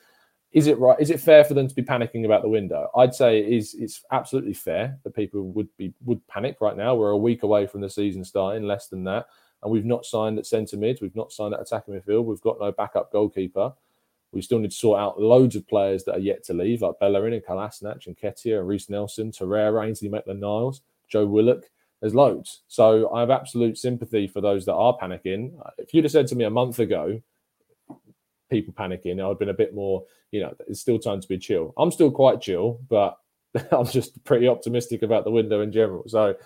Is 0.53 0.67
it 0.67 0.79
right? 0.79 0.99
Is 0.99 1.11
it 1.11 1.21
fair 1.21 1.45
for 1.45 1.55
them 1.55 1.69
to 1.69 1.75
be 1.75 1.83
panicking 1.83 2.25
about 2.25 2.43
the 2.43 2.49
window? 2.49 2.89
I'd 2.97 3.15
say 3.15 3.41
it 3.41 3.53
is. 3.53 3.75
It's 3.75 4.03
absolutely 4.13 4.55
fair 4.55 4.99
that 5.05 5.15
people 5.15 5.51
would 5.51 5.69
be 5.77 5.93
would 6.05 6.27
panic 6.27 6.61
right 6.61 6.77
now. 6.77 6.95
We're 6.95 7.11
a 7.11 7.19
week 7.19 7.43
away 7.43 7.67
from 7.67 7.83
the 7.83 7.91
season 7.91 8.25
starting, 8.25 8.63
less 8.63 8.89
than 8.89 9.05
that, 9.05 9.27
and 9.63 9.71
we've 9.71 9.85
not 9.85 10.07
signed 10.07 10.39
at 10.39 10.47
centre 10.47 10.79
mid. 10.79 11.01
We've 11.03 11.17
not 11.17 11.33
signed 11.33 11.53
at 11.53 11.61
attacking 11.61 11.95
midfield. 11.95 12.25
We've 12.25 12.41
got 12.41 12.61
no 12.61 12.73
backup 12.73 13.13
goalkeeper. 13.13 13.75
We 14.33 14.43
still 14.43 14.59
need 14.59 14.71
to 14.71 14.77
sort 14.77 15.01
out 15.01 15.21
loads 15.21 15.57
of 15.57 15.67
players 15.67 16.05
that 16.05 16.17
are 16.17 16.21
yet 16.21 16.45
to 16.45 16.55
leave, 16.55 16.83
like 16.83 16.99
Bellerin 17.01 17.33
and 17.33 17.45
Kolasinac 17.45 18.07
and 18.07 18.17
Ketia 18.17 18.59
and 18.59 18.69
Reiss 18.69 18.91
Nelson, 18.91 19.33
Torreira, 19.33 19.87
Ainsley 19.87 20.09
Maitland-Niles, 20.09 20.83
Joe 21.09 21.27
Willock. 21.27 21.65
There's 22.01 22.15
loads. 22.15 22.63
So 22.69 23.13
I 23.13 23.21
have 23.21 23.31
absolute 23.31 23.79
sympathy 23.79 24.29
for 24.29 24.41
those 24.41 24.65
that 24.67 24.75
are 24.75 24.97
panicking. 24.97 25.53
If 25.79 25.93
you'd 25.93 26.05
have 26.05 26.13
said 26.13 26.27
to 26.29 26.37
me 26.37 26.45
a 26.45 26.51
month 26.51 26.79
ago, 26.79 27.21
people 28.51 28.73
panicking, 28.75 29.21
I'd 29.21 29.39
been 29.39 29.49
a 29.49 29.55
bit 29.55 29.75
more, 29.75 30.05
you 30.31 30.41
know, 30.41 30.55
it's 30.69 30.81
still 30.81 30.99
time 30.99 31.21
to 31.21 31.29
be 31.29 31.39
chill. 31.39 31.75
I'm 31.77 31.91
still 31.91 32.11
quite 32.11 32.41
chill, 32.41 32.81
but 32.89 33.19
I'm 33.73 33.87
just 33.87 34.23
pretty 34.25 34.47
optimistic 34.47 35.03
about 35.03 35.25
the 35.25 35.31
window 35.31 35.63
in 35.63 35.73
general. 35.73 36.05
So 36.07 36.37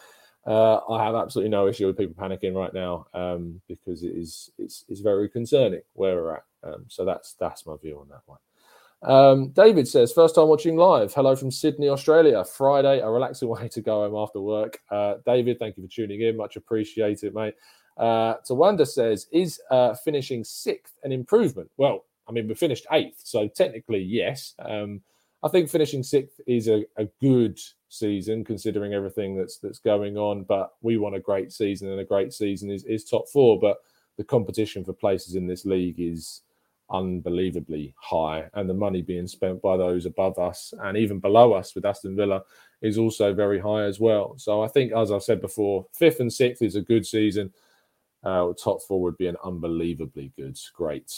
uh, 0.46 0.80
I 0.88 1.04
have 1.04 1.14
absolutely 1.14 1.50
no 1.50 1.68
issue 1.68 1.86
with 1.86 1.98
people 1.98 2.14
panicking 2.14 2.54
right 2.54 2.72
now 2.72 3.06
um, 3.14 3.60
because 3.68 4.02
it 4.02 4.12
is 4.16 4.50
it's, 4.58 4.84
it's 4.88 5.00
very 5.00 5.28
concerning 5.28 5.82
where 5.94 6.16
we're 6.16 6.34
at. 6.36 6.44
Um, 6.62 6.84
so 6.88 7.04
that's 7.04 7.34
that's 7.34 7.66
my 7.66 7.76
view 7.80 7.98
on 8.00 8.08
that 8.08 8.22
one. 8.26 8.38
Um, 9.02 9.48
David 9.48 9.88
says, 9.88 10.12
first 10.12 10.36
time 10.36 10.46
watching 10.46 10.76
live. 10.76 11.12
Hello 11.12 11.34
from 11.34 11.50
Sydney, 11.50 11.88
Australia. 11.88 12.44
Friday, 12.44 13.00
a 13.00 13.10
relaxing 13.10 13.48
way 13.48 13.68
to 13.68 13.80
go 13.80 14.02
home 14.02 14.14
after 14.16 14.40
work. 14.40 14.78
Uh, 14.90 15.14
David, 15.26 15.58
thank 15.58 15.76
you 15.76 15.82
for 15.82 15.92
tuning 15.92 16.20
in. 16.20 16.36
Much 16.36 16.56
appreciated, 16.56 17.34
mate. 17.34 17.54
Uh, 17.96 18.34
Tawanda 18.48 18.86
says, 18.86 19.26
is 19.32 19.60
uh, 19.70 19.94
finishing 19.94 20.44
sixth 20.44 20.94
an 21.02 21.12
improvement? 21.12 21.70
Well, 21.76 22.04
I 22.28 22.32
mean, 22.32 22.48
we 22.48 22.54
finished 22.54 22.86
eighth, 22.92 23.20
so 23.24 23.48
technically, 23.48 24.00
yes. 24.00 24.54
Um, 24.60 25.02
I 25.42 25.48
think 25.48 25.68
finishing 25.68 26.02
sixth 26.02 26.40
is 26.46 26.68
a, 26.68 26.84
a 26.96 27.06
good 27.20 27.58
season 27.88 28.44
considering 28.44 28.94
everything 28.94 29.36
that's 29.36 29.58
that's 29.58 29.80
going 29.80 30.16
on. 30.16 30.44
But 30.44 30.72
we 30.80 30.96
want 30.96 31.16
a 31.16 31.20
great 31.20 31.52
season, 31.52 31.88
and 31.90 32.00
a 32.00 32.04
great 32.04 32.32
season 32.32 32.70
is, 32.70 32.84
is 32.84 33.04
top 33.04 33.28
four. 33.28 33.58
But 33.58 33.78
the 34.16 34.24
competition 34.24 34.84
for 34.84 34.92
places 34.92 35.34
in 35.34 35.46
this 35.46 35.64
league 35.64 35.98
is 35.98 36.42
unbelievably 36.92 37.94
high, 37.98 38.48
and 38.54 38.68
the 38.68 38.74
money 38.74 39.02
being 39.02 39.26
spent 39.26 39.60
by 39.62 39.76
those 39.76 40.06
above 40.06 40.38
us 40.38 40.72
and 40.82 40.96
even 40.96 41.18
below 41.18 41.52
us 41.52 41.74
with 41.74 41.86
Aston 41.86 42.14
Villa 42.14 42.42
is 42.82 42.98
also 42.98 43.32
very 43.32 43.58
high 43.58 43.84
as 43.84 43.98
well. 43.98 44.34
So 44.36 44.62
I 44.62 44.68
think, 44.68 44.92
as 44.92 45.10
I 45.10 45.18
said 45.18 45.40
before, 45.40 45.86
fifth 45.92 46.20
and 46.20 46.32
sixth 46.32 46.62
is 46.62 46.76
a 46.76 46.82
good 46.82 47.06
season. 47.06 47.52
Uh, 48.24 48.52
top 48.52 48.82
four 48.82 49.00
would 49.02 49.18
be 49.18 49.26
an 49.26 49.36
unbelievably 49.42 50.32
good, 50.36 50.56
great, 50.74 51.12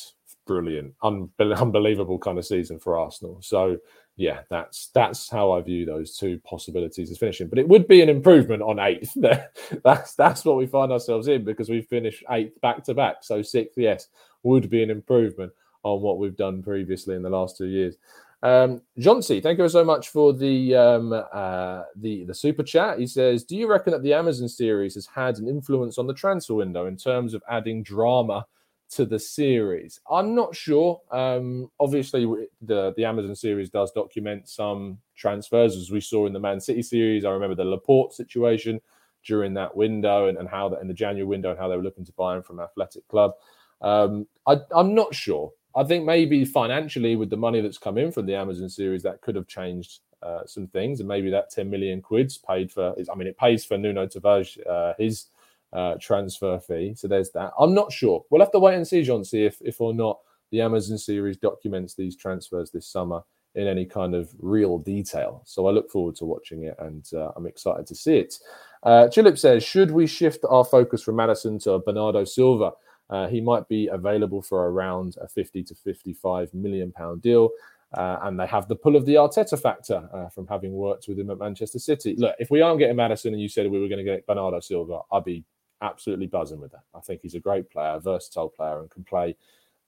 brilliant, 0.47 0.95
un- 1.03 1.29
unbelievable 1.39 2.19
kind 2.19 2.39
of 2.39 2.47
season 2.47 2.79
for 2.79 2.97
Arsenal. 2.97 3.39
So 3.43 3.79
yeah, 4.17 4.41
that's 4.49 4.89
that's 4.95 5.29
how 5.29 5.53
I 5.53 5.61
view 5.61 5.85
those 5.85 6.17
two 6.17 6.39
possibilities 6.41 7.11
as 7.11 7.19
finishing. 7.19 7.49
But 7.49 7.59
it 7.59 7.69
would 7.69 7.89
be 7.89 8.01
an 8.01 8.09
improvement 8.09 8.63
on 8.63 8.79
eighth. 8.79 9.15
that's 9.85 10.15
that's 10.15 10.45
what 10.45 10.57
we 10.57 10.67
find 10.67 10.93
ourselves 10.93 11.29
in 11.29 11.45
because 11.45 11.69
we've 11.69 11.87
finished 11.89 12.25
eighth 12.31 12.61
back 12.61 12.85
to 12.85 12.95
back. 12.95 13.17
So 13.23 13.43
sixth, 13.43 13.77
yes, 13.77 14.09
would 14.43 14.71
be 14.71 14.83
an 14.83 14.91
improvement 14.91 15.53
on 15.85 16.01
what 16.01 16.19
we've 16.19 16.37
done 16.37 16.63
previously 16.63 17.15
in 17.15 17.23
the 17.23 17.31
last 17.31 17.57
two 17.57 17.67
years. 17.67 17.97
Um, 18.43 18.83
Johnsy, 18.99 19.41
thank 19.41 19.59
you 19.59 19.69
so 19.71 19.85
much 19.85 20.11
for 20.11 20.35
the 20.35 20.75
um, 20.75 21.13
uh, 21.13 21.83
the 21.97 22.25
the 22.25 22.35
super 22.35 22.63
chat. 22.63 22.99
He 22.99 23.07
says, 23.07 23.45
"Do 23.45 23.57
you 23.57 23.71
reckon 23.71 23.93
that 23.93 24.03
the 24.03 24.13
Amazon 24.13 24.49
series 24.49 24.95
has 24.97 25.07
had 25.07 25.39
an 25.39 25.49
influence 25.49 25.97
on 25.97 26.07
the 26.07 26.15
transfer 26.15 26.55
window 26.55 26.87
in 26.87 26.97
terms 26.97 27.33
of 27.35 27.43
adding 27.49 27.83
drama?" 27.83 28.47
to 28.91 29.05
the 29.05 29.19
series. 29.19 29.99
I'm 30.09 30.35
not 30.35 30.55
sure. 30.55 31.01
Um, 31.11 31.71
obviously, 31.81 32.27
the 32.63 32.93
the 32.97 33.05
Amazon 33.05 33.35
series 33.35 33.71
does 33.71 33.91
document 33.93 34.49
some 34.49 34.99
transfers, 35.17 35.75
as 35.77 35.91
we 35.91 36.01
saw 36.01 36.27
in 36.27 36.33
the 36.33 36.39
Man 36.39 36.61
City 36.61 36.83
series. 36.83 37.25
I 37.25 37.31
remember 37.31 37.55
the 37.55 37.65
Laporte 37.65 38.13
situation 38.13 38.81
during 39.25 39.55
that 39.55 39.75
window, 39.75 40.29
and, 40.29 40.39
and 40.39 40.49
how 40.49 40.69
that 40.69 40.81
in 40.81 40.89
the 40.89 40.95
January 40.95 41.27
window, 41.27 41.51
and 41.51 41.59
how 41.59 41.69
they 41.69 41.77
were 41.77 41.83
looking 41.83 42.05
to 42.05 42.13
buy 42.13 42.37
him 42.37 42.43
from 42.43 42.61
Athletic 42.61 43.09
Club. 43.09 43.33
Um, 43.81 44.27
I, 44.47 44.59
am 44.77 44.95
not 44.95 45.15
sure. 45.15 45.51
I 45.77 45.85
think 45.85 46.05
maybe 46.05 46.45
financially, 46.45 47.17
with 47.17 47.31
the 47.31 47.37
money 47.37 47.61
that's 47.61 47.79
come 47.79 47.99
in 47.99 48.13
from 48.13 48.27
the 48.27 48.35
Amazon 48.35 48.69
series, 48.69 49.03
that 49.03 49.21
could 49.21 49.35
have 49.35 49.47
changed 49.47 50.01
uh, 50.23 50.47
some 50.47 50.67
things, 50.67 51.01
and 51.01 51.09
maybe 51.09 51.31
that 51.31 51.51
10 51.51 51.69
million 51.69 52.01
quids 52.01 52.39
paid 52.39 52.71
for. 52.71 52.95
I 53.11 53.15
mean, 53.15 53.29
it 53.29 53.37
pays 53.37 53.65
for 53.65 53.77
Nuno 53.77 54.07
Tavares 54.07 54.59
uh, 54.67 54.95
his 54.99 55.27
uh, 55.73 55.97
transfer 56.01 56.59
fee. 56.61 56.95
So 56.97 57.09
there's 57.09 57.31
that. 57.33 57.53
I'm 57.59 57.75
not 57.75 57.93
sure. 57.93 58.25
We'll 58.31 58.41
have 58.41 58.53
to 58.53 58.59
wait 58.59 58.77
and 58.77 58.87
see, 58.87 59.03
John, 59.03 59.25
see 59.25 59.45
if 59.45 59.61
if 59.61 59.81
or 59.81 59.93
not 59.93 60.21
the 60.51 60.61
Amazon 60.61 60.99
series 60.99 61.37
documents 61.37 61.95
these 61.95 62.17
transfers 62.17 62.71
this 62.71 62.87
summer 62.87 63.23
in 63.57 63.67
any 63.67 63.85
kind 63.85 64.15
of 64.15 64.33
real 64.39 64.79
detail. 64.79 65.43
So 65.45 65.67
I 65.67 65.71
look 65.71 65.91
forward 65.91 66.17
to 66.17 66.25
watching 66.25 66.65
it, 66.65 66.77
and 66.79 67.05
uh, 67.15 67.33
I'm 67.37 67.47
excited 67.47 67.87
to 67.89 67.95
see 67.95 68.19
it. 68.19 68.39
Uh, 68.83 69.09
Chilip 69.09 69.39
says, 69.39 69.65
should 69.65 69.91
we 69.91 70.07
shift 70.07 70.45
our 70.49 70.65
focus 70.65 71.03
from 71.03 71.17
Maddison 71.17 71.59
to 71.61 71.79
Bernardo 71.79 72.25
Silva? 72.25 72.73
Uh, 73.11 73.27
he 73.29 73.41
might 73.41 73.69
be 73.69 73.89
available 73.89 74.43
for 74.43 74.69
around 74.69 75.17
a 75.21 75.29
50 75.29 75.63
to 75.65 75.75
55 75.75 76.53
million 76.55 76.91
pound 76.93 77.23
deal. 77.23 77.51
Uh, 77.93 78.19
and 78.23 78.41
they 78.41 78.47
have 78.47 78.67
the 78.67 78.75
pull 78.75 78.97
of 78.97 79.07
the 79.07 79.15
Arteta 79.15 79.61
factor 79.61 80.09
uh, 80.13 80.29
from 80.29 80.47
having 80.49 80.73
worked 80.73 81.07
with 81.07 81.19
him 81.19 81.31
at 81.31 81.39
Manchester 81.39 81.79
City. 81.79 82.17
Look, 82.17 82.35
if 82.41 82.51
we 82.51 82.61
aren't 82.61 82.81
getting 82.81 82.97
Maddison 82.97 83.33
and 83.33 83.41
you 83.41 83.49
said 83.49 83.71
we 83.71 83.81
were 83.81 83.89
going 83.89 84.05
to 84.05 84.05
get 84.05 84.27
Bernardo 84.27 84.59
Silva, 84.59 85.01
I'd 85.13 85.25
be 85.25 85.45
absolutely 85.81 86.27
buzzing 86.27 86.61
with 86.61 86.73
that. 86.73 86.83
I 86.95 87.01
think 87.01 87.21
he's 87.23 87.37
a 87.37 87.41
great 87.41 87.71
player, 87.71 88.01
versatile 88.01 88.49
player, 88.49 88.81
and 88.81 88.91
can 88.91 89.05
play 89.05 89.37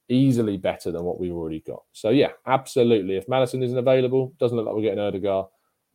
easily 0.09 0.57
better 0.57 0.93
than 0.93 1.03
what 1.03 1.19
we've 1.19 1.35
already 1.35 1.61
got. 1.61 1.83
So 1.93 2.11
yeah, 2.11 2.31
absolutely. 2.47 3.17
If 3.17 3.29
Maddison 3.29 3.63
isn't 3.63 3.79
available, 3.79 4.33
doesn't 4.39 4.57
look 4.57 4.67
like 4.67 4.75
we're 4.77 4.83
getting 4.83 5.01
Odegaard. 5.01 5.47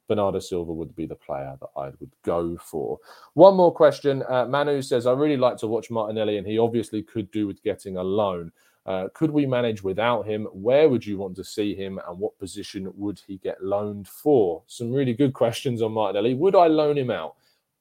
Bernardo 0.08 0.40
Silva 0.40 0.74
would 0.74 0.96
be 0.96 1.06
the 1.06 1.16
player 1.16 1.56
that 1.60 1.70
I 1.78 1.86
would 2.00 2.12
go 2.24 2.58
for. 2.58 3.00
One 3.34 3.56
more 3.56 3.74
question. 3.74 4.24
Uh, 4.28 4.46
Manu 4.46 4.82
says, 4.82 5.08
I 5.08 5.14
really 5.14 5.38
like 5.38 5.58
to 5.58 5.68
watch 5.68 5.90
Martinelli, 5.90 6.38
and 6.38 6.46
he 6.46 6.58
obviously 6.58 7.02
could 7.02 7.32
do 7.32 7.48
with 7.48 7.64
getting 7.64 7.98
a 7.98 8.04
loan. 8.04 8.52
Uh, 8.86 9.08
could 9.14 9.30
we 9.30 9.46
manage 9.46 9.84
without 9.84 10.26
him? 10.26 10.46
Where 10.52 10.90
would 10.90 11.06
you 11.06 11.18
want 11.18 11.36
to 11.36 11.44
see 11.44 11.76
him, 11.76 12.00
and 12.08 12.20
what 12.20 12.38
position 12.40 12.92
would 12.96 13.22
he 13.26 13.38
get 13.38 13.64
loaned 13.64 14.08
for? 14.08 14.64
Some 14.68 14.92
really 14.92 15.14
good 15.14 15.34
questions 15.44 15.82
on 15.82 15.94
Martinelli. 15.94 16.34
Would 16.34 16.56
I 16.56 16.68
loan 16.68 16.98
him 16.98 17.12
out? 17.12 17.36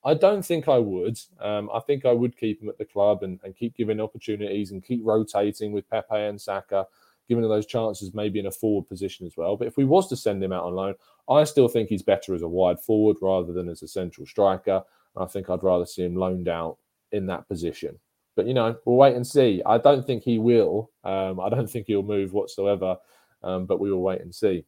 I 0.04 0.14
don't 0.14 0.44
think 0.44 0.68
I 0.68 0.78
would. 0.78 1.18
Um, 1.40 1.68
I 1.74 1.80
think 1.80 2.06
I 2.06 2.12
would 2.12 2.36
keep 2.36 2.62
him 2.62 2.68
at 2.68 2.78
the 2.78 2.86
club 2.86 3.22
and, 3.22 3.38
and 3.44 3.56
keep 3.56 3.76
giving 3.76 4.00
opportunities 4.00 4.70
and 4.70 4.82
keep 4.82 5.02
rotating 5.04 5.72
with 5.72 5.88
Pepe 5.90 6.14
and 6.14 6.40
Saka, 6.40 6.86
giving 7.30 7.48
those 7.48 7.64
chances 7.64 8.12
maybe 8.12 8.40
in 8.40 8.46
a 8.46 8.50
forward 8.50 8.88
position 8.88 9.24
as 9.24 9.36
well. 9.36 9.56
But 9.56 9.68
if 9.68 9.76
we 9.76 9.84
was 9.84 10.08
to 10.08 10.16
send 10.16 10.42
him 10.42 10.52
out 10.52 10.64
on 10.64 10.74
loan, 10.74 10.94
I 11.28 11.44
still 11.44 11.68
think 11.68 11.88
he's 11.88 12.02
better 12.02 12.34
as 12.34 12.42
a 12.42 12.48
wide 12.48 12.80
forward 12.80 13.18
rather 13.22 13.52
than 13.52 13.68
as 13.68 13.82
a 13.82 13.88
central 13.88 14.26
striker. 14.26 14.82
I 15.16 15.26
think 15.26 15.48
I'd 15.48 15.62
rather 15.62 15.86
see 15.86 16.02
him 16.02 16.16
loaned 16.16 16.48
out 16.48 16.78
in 17.12 17.26
that 17.26 17.46
position. 17.46 17.96
But 18.34 18.46
you 18.46 18.54
know, 18.54 18.76
we'll 18.84 18.96
wait 18.96 19.14
and 19.14 19.24
see. 19.24 19.62
I 19.64 19.78
don't 19.78 20.04
think 20.04 20.24
he 20.24 20.40
will. 20.40 20.90
Um, 21.04 21.38
I 21.38 21.48
don't 21.48 21.70
think 21.70 21.86
he'll 21.86 22.02
move 22.02 22.32
whatsoever. 22.32 22.96
Um, 23.44 23.64
but 23.64 23.78
we 23.78 23.92
will 23.92 24.02
wait 24.02 24.20
and 24.20 24.34
see. 24.34 24.64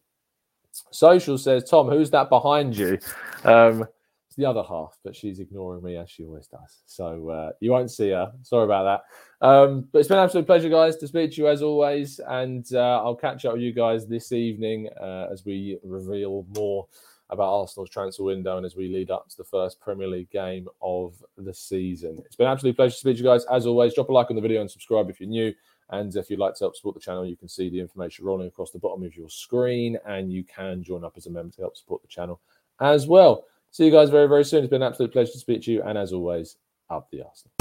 Social 0.93 1.37
says, 1.37 1.65
Tom, 1.65 1.89
who's 1.89 2.11
that 2.11 2.31
behind 2.31 2.77
you? 2.77 2.99
Um, 3.45 3.87
it's 4.33 4.37
the 4.39 4.47
other 4.47 4.63
half, 4.67 4.99
but 5.05 5.15
she's 5.15 5.41
ignoring 5.41 5.83
me 5.83 5.99
as 5.99 6.09
she 6.09 6.25
always 6.25 6.47
does. 6.47 6.81
So 6.87 7.29
uh, 7.29 7.51
you 7.61 7.71
won't 7.71 7.91
see 7.91 8.13
her. 8.13 8.33
Sorry 8.41 8.65
about 8.65 9.03
that. 9.43 9.47
Um, 9.47 9.87
but 9.93 9.99
it's 9.99 10.09
been 10.09 10.17
an 10.17 10.25
absolute 10.25 10.47
pleasure, 10.47 10.71
guys, 10.71 10.97
to 10.97 11.07
speak 11.07 11.33
to 11.33 11.37
you 11.37 11.49
as 11.49 11.61
always. 11.61 12.19
And 12.19 12.67
uh, 12.73 13.03
I'll 13.05 13.15
catch 13.15 13.45
up 13.45 13.53
with 13.53 13.61
you 13.61 13.75
guys 13.75 14.07
this 14.07 14.33
evening 14.33 14.89
uh, 14.99 15.29
as 15.31 15.45
we 15.45 15.77
reveal 15.85 16.47
more 16.57 16.87
about 17.29 17.53
Arsenal's 17.53 17.91
transfer 17.91 18.23
window 18.23 18.57
and 18.57 18.65
as 18.65 18.75
we 18.75 18.89
lead 18.89 19.11
up 19.11 19.29
to 19.29 19.37
the 19.37 19.45
first 19.45 19.81
Premier 19.81 20.09
League 20.09 20.31
game 20.31 20.67
of 20.81 21.23
the 21.37 21.53
season. 21.53 22.17
It's 22.25 22.37
been 22.37 22.47
an 22.47 22.53
absolute 22.55 22.77
pleasure 22.77 22.95
to 22.95 22.99
speak 22.99 23.17
to 23.19 23.23
you 23.23 23.29
guys. 23.29 23.45
As 23.53 23.67
always, 23.67 23.93
drop 23.93 24.09
a 24.09 24.13
like 24.15 24.31
on 24.31 24.37
the 24.37 24.41
video 24.41 24.63
and 24.63 24.71
subscribe 24.71 25.11
if 25.11 25.21
you're 25.21 25.29
new. 25.29 25.53
And 25.91 26.17
if 26.17 26.31
you'd 26.31 26.39
like 26.39 26.55
to 26.55 26.65
help 26.65 26.75
support 26.75 26.95
the 26.95 27.03
channel, 27.03 27.27
you 27.27 27.37
can 27.37 27.49
see 27.49 27.69
the 27.69 27.81
information 27.81 28.25
rolling 28.25 28.49
across 28.49 28.71
the 28.71 28.79
bottom 28.79 29.03
of 29.05 29.15
your 29.15 29.29
screen, 29.29 29.99
and 30.07 30.33
you 30.33 30.43
can 30.43 30.83
join 30.83 31.05
up 31.05 31.19
as 31.19 31.27
a 31.27 31.31
member 31.31 31.55
to 31.57 31.61
help 31.61 31.77
support 31.77 32.01
the 32.01 32.09
channel 32.09 32.41
as 32.81 33.07
well. 33.07 33.45
See 33.73 33.87
you 33.87 33.91
guys 33.91 34.11
very, 34.11 34.29
very 34.29 34.45
soon. 34.45 34.63
It's 34.63 34.71
been 34.71 34.83
an 34.83 34.89
absolute 34.89 35.13
pleasure 35.13 35.33
to 35.33 35.39
speak 35.39 35.63
to 35.63 35.73
you. 35.73 35.83
And 35.83 35.97
as 35.97 36.13
always, 36.13 36.57
up 36.91 37.09
the 37.11 37.23
Arsenal. 37.23 37.53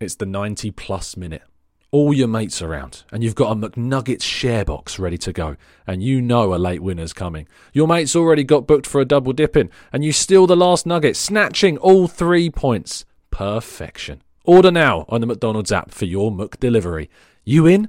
It's 0.00 0.16
the 0.16 0.26
90 0.26 0.72
plus 0.72 1.16
minute. 1.16 1.42
All 1.92 2.12
your 2.12 2.26
mates 2.26 2.60
around, 2.60 3.04
and 3.12 3.22
you've 3.22 3.36
got 3.36 3.52
a 3.52 3.54
McNuggets 3.54 4.22
share 4.22 4.64
box 4.64 4.98
ready 4.98 5.18
to 5.18 5.32
go, 5.32 5.56
and 5.86 6.02
you 6.02 6.20
know 6.20 6.54
a 6.54 6.56
late 6.56 6.82
winner's 6.82 7.12
coming. 7.12 7.46
Your 7.72 7.86
mate's 7.86 8.16
already 8.16 8.42
got 8.42 8.66
booked 8.66 8.86
for 8.86 9.00
a 9.00 9.04
double 9.04 9.32
dipping, 9.32 9.70
and 9.92 10.04
you 10.04 10.12
steal 10.12 10.46
the 10.48 10.56
last 10.56 10.84
nugget, 10.84 11.16
snatching 11.16 11.78
all 11.78 12.08
three 12.08 12.48
points. 12.48 13.04
Perfection. 13.30 14.22
Order 14.44 14.70
now 14.72 15.04
on 15.08 15.20
the 15.20 15.26
McDonald's 15.26 15.70
app 15.70 15.90
for 15.92 16.06
your 16.06 16.32
McDelivery. 16.32 17.08
You 17.44 17.66
in? 17.66 17.88